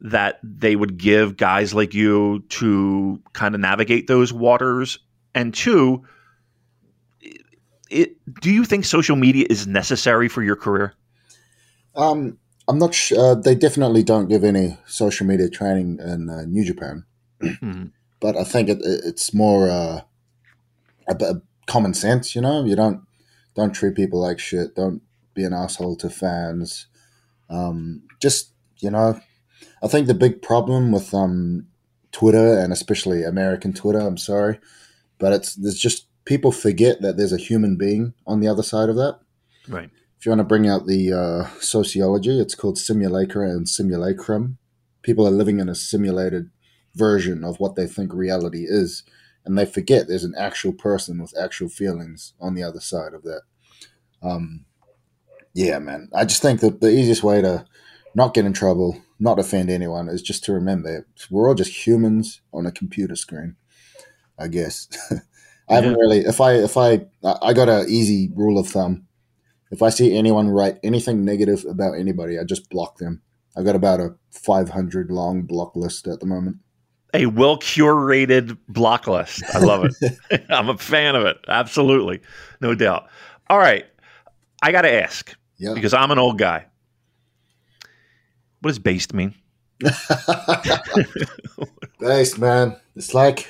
[0.00, 4.98] that they would give guys like you to kind of navigate those waters
[5.34, 6.04] and two
[7.90, 10.94] it, do you think social media is necessary for your career?
[11.94, 13.18] Um, I'm not sure.
[13.18, 17.04] Uh, they definitely don't give any social media training in uh, New Japan,
[17.40, 17.92] Mhm.
[18.20, 20.00] but I think it, it, it's more uh,
[21.06, 22.34] a, bit of common sense.
[22.34, 23.02] You know, you don't
[23.54, 24.74] don't treat people like shit.
[24.74, 25.02] Don't
[25.34, 26.86] be an asshole to fans.
[27.50, 29.20] Um, just you know,
[29.84, 31.66] I think the big problem with um,
[32.10, 33.98] Twitter and especially American Twitter.
[33.98, 34.58] I'm sorry,
[35.18, 38.88] but it's there's just people forget that there's a human being on the other side
[38.88, 39.18] of that.
[39.68, 39.90] Right.
[40.18, 44.56] If you want to bring out the uh, sociology, it's called simulacra and simulacrum.
[45.02, 46.48] People are living in a simulated
[46.94, 49.02] version of what they think reality is,
[49.44, 53.22] and they forget there's an actual person with actual feelings on the other side of
[53.24, 53.42] that.
[54.22, 54.64] Um,
[55.52, 56.08] yeah, man.
[56.14, 57.66] I just think that the easiest way to
[58.14, 62.40] not get in trouble, not offend anyone, is just to remember we're all just humans
[62.52, 63.56] on a computer screen.
[64.38, 64.88] I guess.
[65.68, 65.96] I haven't Yeah.
[65.98, 66.18] really.
[66.20, 67.06] If I if I
[67.42, 69.06] I got a easy rule of thumb.
[69.70, 73.22] If I see anyone write anything negative about anybody, I just block them.
[73.56, 76.58] I've got about a 500 long block list at the moment.
[77.12, 79.42] A well curated block list.
[79.54, 79.94] I love it.
[80.50, 81.38] I'm a fan of it.
[81.48, 82.20] Absolutely.
[82.60, 83.06] No doubt.
[83.48, 83.84] All right.
[84.62, 85.74] I got to ask Yeah.
[85.74, 86.66] because I'm an old guy.
[88.64, 89.34] What does based mean?
[92.00, 92.76] Based, man.
[92.96, 93.46] It's like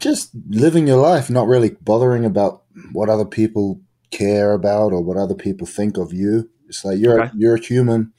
[0.00, 5.16] just living your life, not really bothering about what other people care about or what
[5.16, 6.50] other people think of you.
[6.66, 7.30] It's like you're Okay.
[7.36, 8.12] you're a human.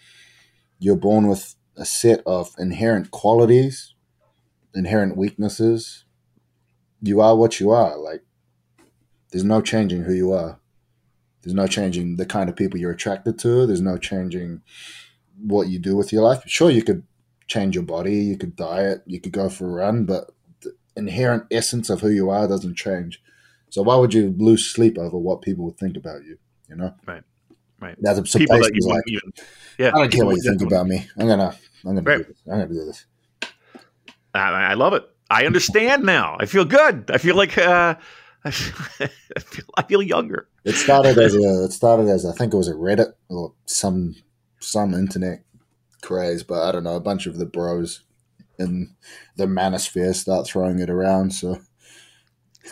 [0.80, 3.96] You're born with a set of inherent qualities,
[4.74, 6.06] inherent weaknesses.
[7.02, 7.98] You are what you are.
[7.98, 8.24] Like
[9.34, 10.62] there's no changing who you are.
[11.42, 13.66] There's no changing the kind of people you're attracted to.
[13.66, 14.62] There's no changing
[15.40, 16.44] what you do with your life.
[16.46, 17.04] Sure, you could
[17.48, 20.32] change your body, you could diet, you could go for a run, but
[20.62, 23.22] the inherent essence of who you are doesn't change.
[23.70, 26.38] So why would you lose sleep over what people would think about you?
[26.70, 27.24] You know, Right.
[27.80, 27.98] Right.
[28.00, 29.34] That's a People that you like, even.
[29.78, 29.90] Yeah.
[29.94, 31.06] I don't care what you think about me.
[31.18, 31.54] I'm gonna,
[31.86, 32.20] I'm gonna, Right.
[32.20, 32.38] do this.
[32.46, 33.06] I'm gonna do this.
[34.34, 35.04] I, I love it.
[35.30, 36.38] I understand now.
[36.40, 37.12] I feel good.
[37.12, 37.96] I feel like uh,
[38.46, 40.48] I feel I feel younger.
[40.64, 44.16] It started as a, it started as I think it was a Reddit or some,
[44.64, 45.44] some internet
[46.02, 46.96] craze, but I don't know.
[46.96, 48.02] A bunch of the bros
[48.60, 48.96] in
[49.36, 51.32] the manosphere start throwing it around.
[51.32, 51.60] So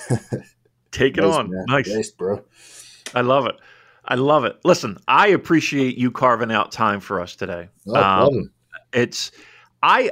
[0.92, 1.50] Take it on.
[1.50, 1.66] man.
[1.68, 2.12] Nice.
[2.12, 2.44] Bro.
[3.14, 3.56] I love it.
[4.06, 4.58] I love it.
[4.64, 7.70] Listen, I appreciate you carving out time for us today.
[7.86, 8.39] No problem.
[8.39, 8.52] Um,
[8.94, 9.32] it's
[9.84, 10.12] I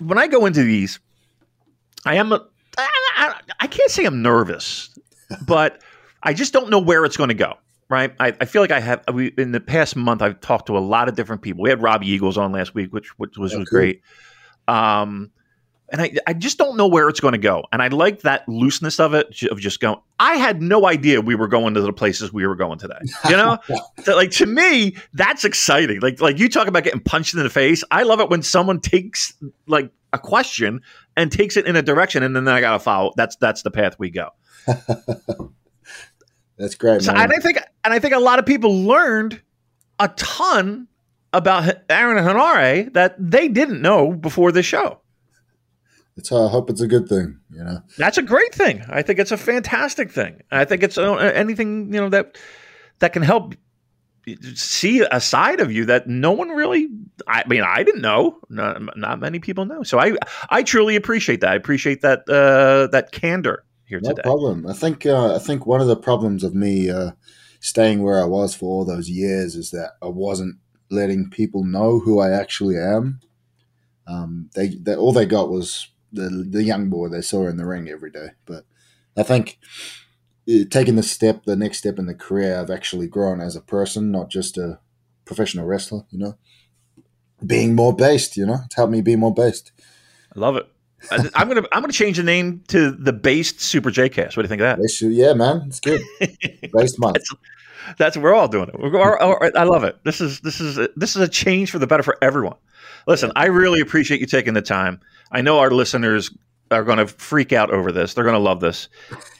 [0.00, 0.98] when I go into these,
[2.04, 2.46] I am a,
[2.76, 4.90] I, I can't say I'm nervous,
[5.46, 5.80] but
[6.22, 7.54] I just don't know where it's going to go.
[7.88, 8.14] Right?
[8.18, 10.22] I, I feel like I have we, in the past month.
[10.22, 11.62] I've talked to a lot of different people.
[11.62, 14.02] We had Robbie Eagles on last week, which which was, Oh, was great.
[14.66, 15.30] Um,
[15.90, 17.64] and I, I just don't know where it's going to go.
[17.70, 19.98] And I like that looseness of it, of just going.
[20.18, 22.98] I had no idea we were going to the places we were going today.
[23.28, 23.58] You know,
[24.02, 26.00] So, like to me, that's exciting.
[26.00, 27.84] Like like you talk about getting punched in the face.
[27.90, 29.34] I love it when someone takes
[29.66, 30.80] like a question
[31.16, 33.12] and takes it in a direction, and then I got to follow.
[33.16, 34.30] That's that's the path we go.
[36.58, 37.22] That's great, So, man.
[37.22, 39.40] and I think and I think a lot of people learned
[39.98, 40.88] a ton
[41.32, 45.00] about Aaron and Henare that they didn't know before the show.
[46.16, 47.40] It's, uh, I hope it's a good thing.
[47.50, 47.82] You know.
[47.98, 48.84] That's a great thing.
[48.88, 50.42] I think it's a fantastic thing.
[50.52, 52.38] I think it's uh, anything you know that
[53.00, 53.56] that can help
[54.54, 56.88] see a side of you that no one really.
[57.26, 58.38] I mean, I didn't know.
[58.48, 59.82] Not, not many people know.
[59.82, 60.14] So I
[60.50, 61.50] I truly appreciate that.
[61.50, 64.22] I appreciate that uh, that candor here No today.
[64.22, 64.66] problem.
[64.66, 67.12] I think uh, I think one of the problems of me uh,
[67.60, 70.56] staying where I was for all those years is that I wasn't
[70.90, 73.20] letting people know who I actually am.
[74.06, 77.66] Um, they, they all they got was the the young boy they saw in the
[77.66, 78.28] ring every day.
[78.46, 78.64] But
[79.16, 79.58] I think
[80.48, 83.60] uh, taking the step, the next step in the career, I've actually grown as a
[83.62, 84.78] person, not just a
[85.24, 86.02] professional wrestler.
[86.10, 86.38] You know,
[87.44, 88.36] being more based.
[88.36, 89.72] You know, it's helped me be more based.
[90.36, 90.68] I love it.
[91.10, 94.36] I, I'm gonna I'm gonna change the name to the based Super JCast.
[94.36, 94.78] What do you think of that?
[95.12, 96.00] Yeah, man, it's good.
[96.72, 97.14] Based month.
[97.14, 97.34] That's-
[97.98, 99.56] That's we're all doing it.
[99.56, 99.98] I love it.
[100.04, 102.56] This is this is a, this is a change for the better for everyone.
[103.06, 105.00] Listen, I really appreciate you taking the time.
[105.30, 106.30] I know our listeners
[106.70, 108.14] are going to freak out over this.
[108.14, 108.88] They're going to love this.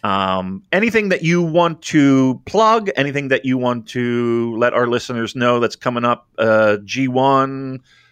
[0.03, 2.91] Um, anything that you want to plug?
[2.97, 6.29] Anything that you want to let our listeners know that's coming up?
[6.37, 8.04] Uh, G one sh-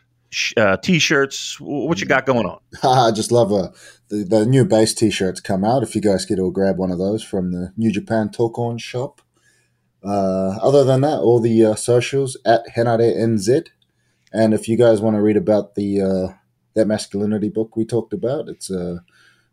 [0.56, 1.58] uh, t-shirts.
[1.60, 2.60] What you got going on?
[2.82, 3.68] I just love uh,
[4.08, 5.82] the, the new base t-shirts come out.
[5.82, 9.20] If you guys could all grab one of those from the New Japan Tokon shop.
[10.04, 13.68] Uh, other than that, all the uh, socials at Henare NZ.
[14.32, 16.34] And if you guys want to read about the uh,
[16.74, 18.98] that masculinity book we talked about, it's uh,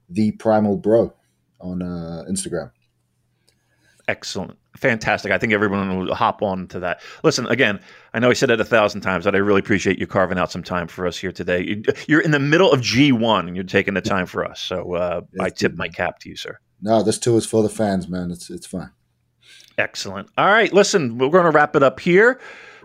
[0.09, 1.13] the Primal Bro
[1.59, 2.71] on uh, Instagram.
[4.07, 4.57] Excellent.
[4.79, 5.31] Fantastic.
[5.31, 7.01] I think everyone will hop on to that.
[7.23, 7.79] Listen, again,
[8.13, 10.51] I know I said it a thousand times, but I really appreciate you carving out
[10.51, 11.61] some time for us here today.
[11.63, 14.59] You- You're in the middle of G1 and you're taking the time for us.
[14.61, 16.57] So uh, I tip my cap to you, sir.
[16.81, 18.31] No, this too is for the fans, man.
[18.31, 18.91] It's it's fine.
[19.77, 20.29] Excellent.
[20.37, 20.71] All right.
[20.73, 22.39] Listen, we're going to wrap it up here.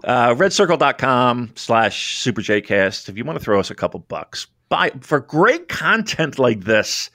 [0.05, 3.09] Uh, redcircle.com slash superjcast.
[3.09, 7.11] If you want to throw us a couple bucks, buy for great content like this.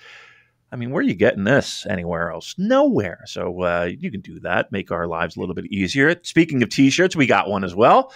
[0.71, 2.55] I mean, where are you getting this anywhere else?
[2.57, 3.23] Nowhere.
[3.25, 6.15] So uh, you can do that, make our lives a little bit easier.
[6.23, 8.13] Speaking of t shirts, we got one as well.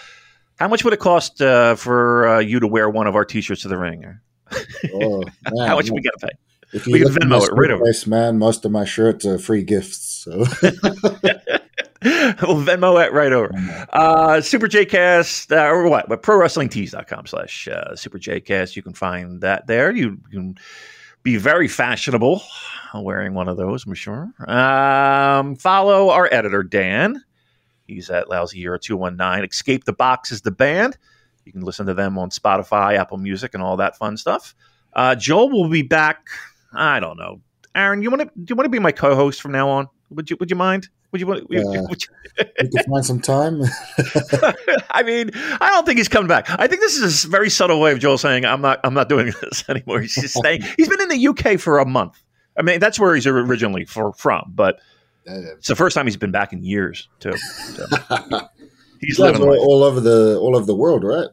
[0.58, 3.42] How much would it cost uh, for uh, you to wear one of our t
[3.42, 4.20] shirts to the ring?
[4.94, 6.34] Oh, man, How much we got to pay?
[6.74, 7.84] If we you can Venmo it right over.
[8.08, 9.98] Man, most of my shirts are free gifts.
[9.98, 10.32] So
[12.04, 13.52] we'll Venmo it right over.
[13.92, 16.10] Uh, Super Jcast, uh, or what?
[16.10, 18.76] But ProWrestlingTees.com slash uh, Super Jcast.
[18.76, 19.92] You can find that there.
[19.92, 20.58] You can
[21.24, 22.44] be very fashionable
[22.94, 24.32] wearing one of those, I'm sure.
[24.48, 27.24] Um, follow our editor, Dan.
[27.88, 29.50] He's at Lousy Hero 219.
[29.50, 30.98] Escape the Box is the band.
[31.46, 34.56] You can listen to them on Spotify, Apple Music, and all that fun stuff.
[34.94, 36.28] Uh, Joel will be back.
[36.74, 37.42] I don't know.
[37.76, 38.28] Aaron, you want to?
[38.28, 39.90] Do you want to be my co-host from now on?
[40.12, 40.38] Would you?
[40.40, 40.90] Would you mind?
[41.14, 41.28] Would you?
[41.28, 41.62] Would, Yeah.
[41.88, 42.10] would you
[42.60, 43.62] you can find some time.
[44.90, 45.30] I mean,
[45.62, 46.48] I don't think he's coming back.
[46.50, 48.80] I think this is a very subtle way of Joel saying, "I'm not.
[48.84, 50.64] I'm not doing this anymore." He's just staying.
[50.76, 52.22] He's been in the UK for a month.
[52.58, 54.80] I mean, that's where he's originally for, from, but
[55.26, 57.34] it's the first time he's been back in years too.
[57.38, 57.86] So
[59.00, 59.60] he's living life.
[59.60, 61.28] all over the all over the world, right?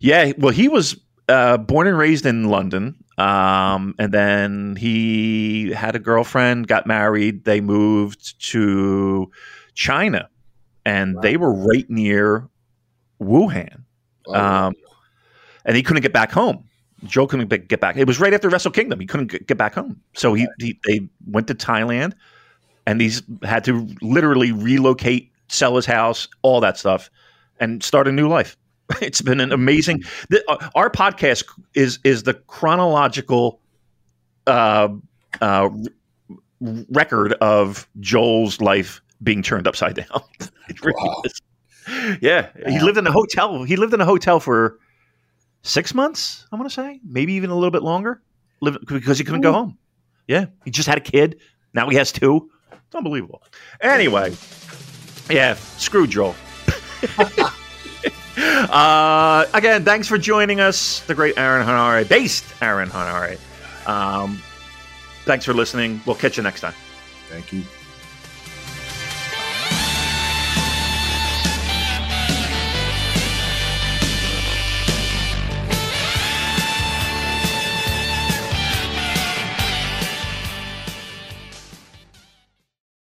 [0.00, 5.96] Yeah, well, he was uh, born and raised in London, um, and then he had
[5.96, 7.44] a girlfriend, got married.
[7.44, 9.30] They moved to
[9.74, 10.28] China,
[10.84, 11.20] and Wow.
[11.22, 12.48] they were right near
[13.20, 13.82] Wuhan,
[14.26, 14.74] Oh, um,
[15.64, 16.64] and he couldn't get back home.
[17.04, 17.96] Joe couldn't get back.
[17.96, 18.98] It was right after Wrestle Kingdom.
[19.00, 22.12] He couldn't get- back home, so he, he they went to Thailand,
[22.86, 27.10] and these had to literally relocate, sell his house, all that stuff,
[27.60, 28.56] and start a new life.
[29.02, 30.02] It's been an amazing.
[30.30, 33.60] The, uh, our podcast is is the chronological
[34.46, 34.88] uh,
[35.40, 35.70] uh, r-
[36.60, 40.22] record of Joel's life being turned upside down.
[40.68, 41.22] it really Wow.
[41.24, 41.40] is.
[42.20, 43.62] Yeah, he lived in a hotel.
[43.62, 44.78] He lived in a hotel for
[45.62, 46.46] six months.
[46.52, 48.22] I want to say maybe even a little bit longer,
[48.60, 49.78] live, because he couldn't go home.
[50.26, 51.40] Yeah, he just had a kid.
[51.72, 52.50] Now he has two.
[52.72, 53.42] It's unbelievable.
[53.80, 54.34] Anyway,
[55.30, 56.34] Yeah, screw Joel.
[58.38, 63.38] uh, again, thanks for joining us, the great Aaron Henare, based Aaron Henare.
[63.88, 64.40] Um,
[65.24, 66.00] thanks for listening.
[66.06, 66.74] We'll catch you next time.
[67.28, 67.62] Thank you.